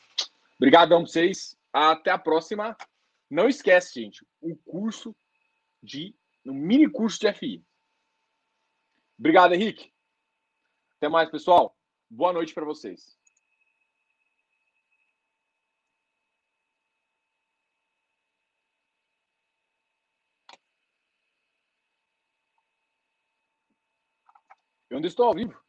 Obrigadão 0.57 1.03
pra 1.03 1.11
vocês. 1.13 1.57
Até 1.73 2.11
a 2.11 2.19
próxima. 2.19 2.77
Não 3.31 3.49
esquece, 3.49 4.01
gente, 4.01 4.27
o 4.41 4.57
curso 4.57 5.15
de 5.83 6.15
um 6.47 6.55
mini 6.55 6.89
curso 6.89 7.21
de 7.21 7.33
FI. 7.33 7.63
Obrigado, 9.19 9.53
Henrique. 9.53 9.93
Até 10.97 11.09
mais, 11.09 11.29
pessoal. 11.31 11.77
Boa 12.09 12.33
noite 12.33 12.55
para 12.55 12.65
vocês. 12.65 13.19
Eu 24.89 24.97
ainda 24.97 25.09
estou 25.09 25.27
ao 25.27 25.35
vivo. 25.35 25.68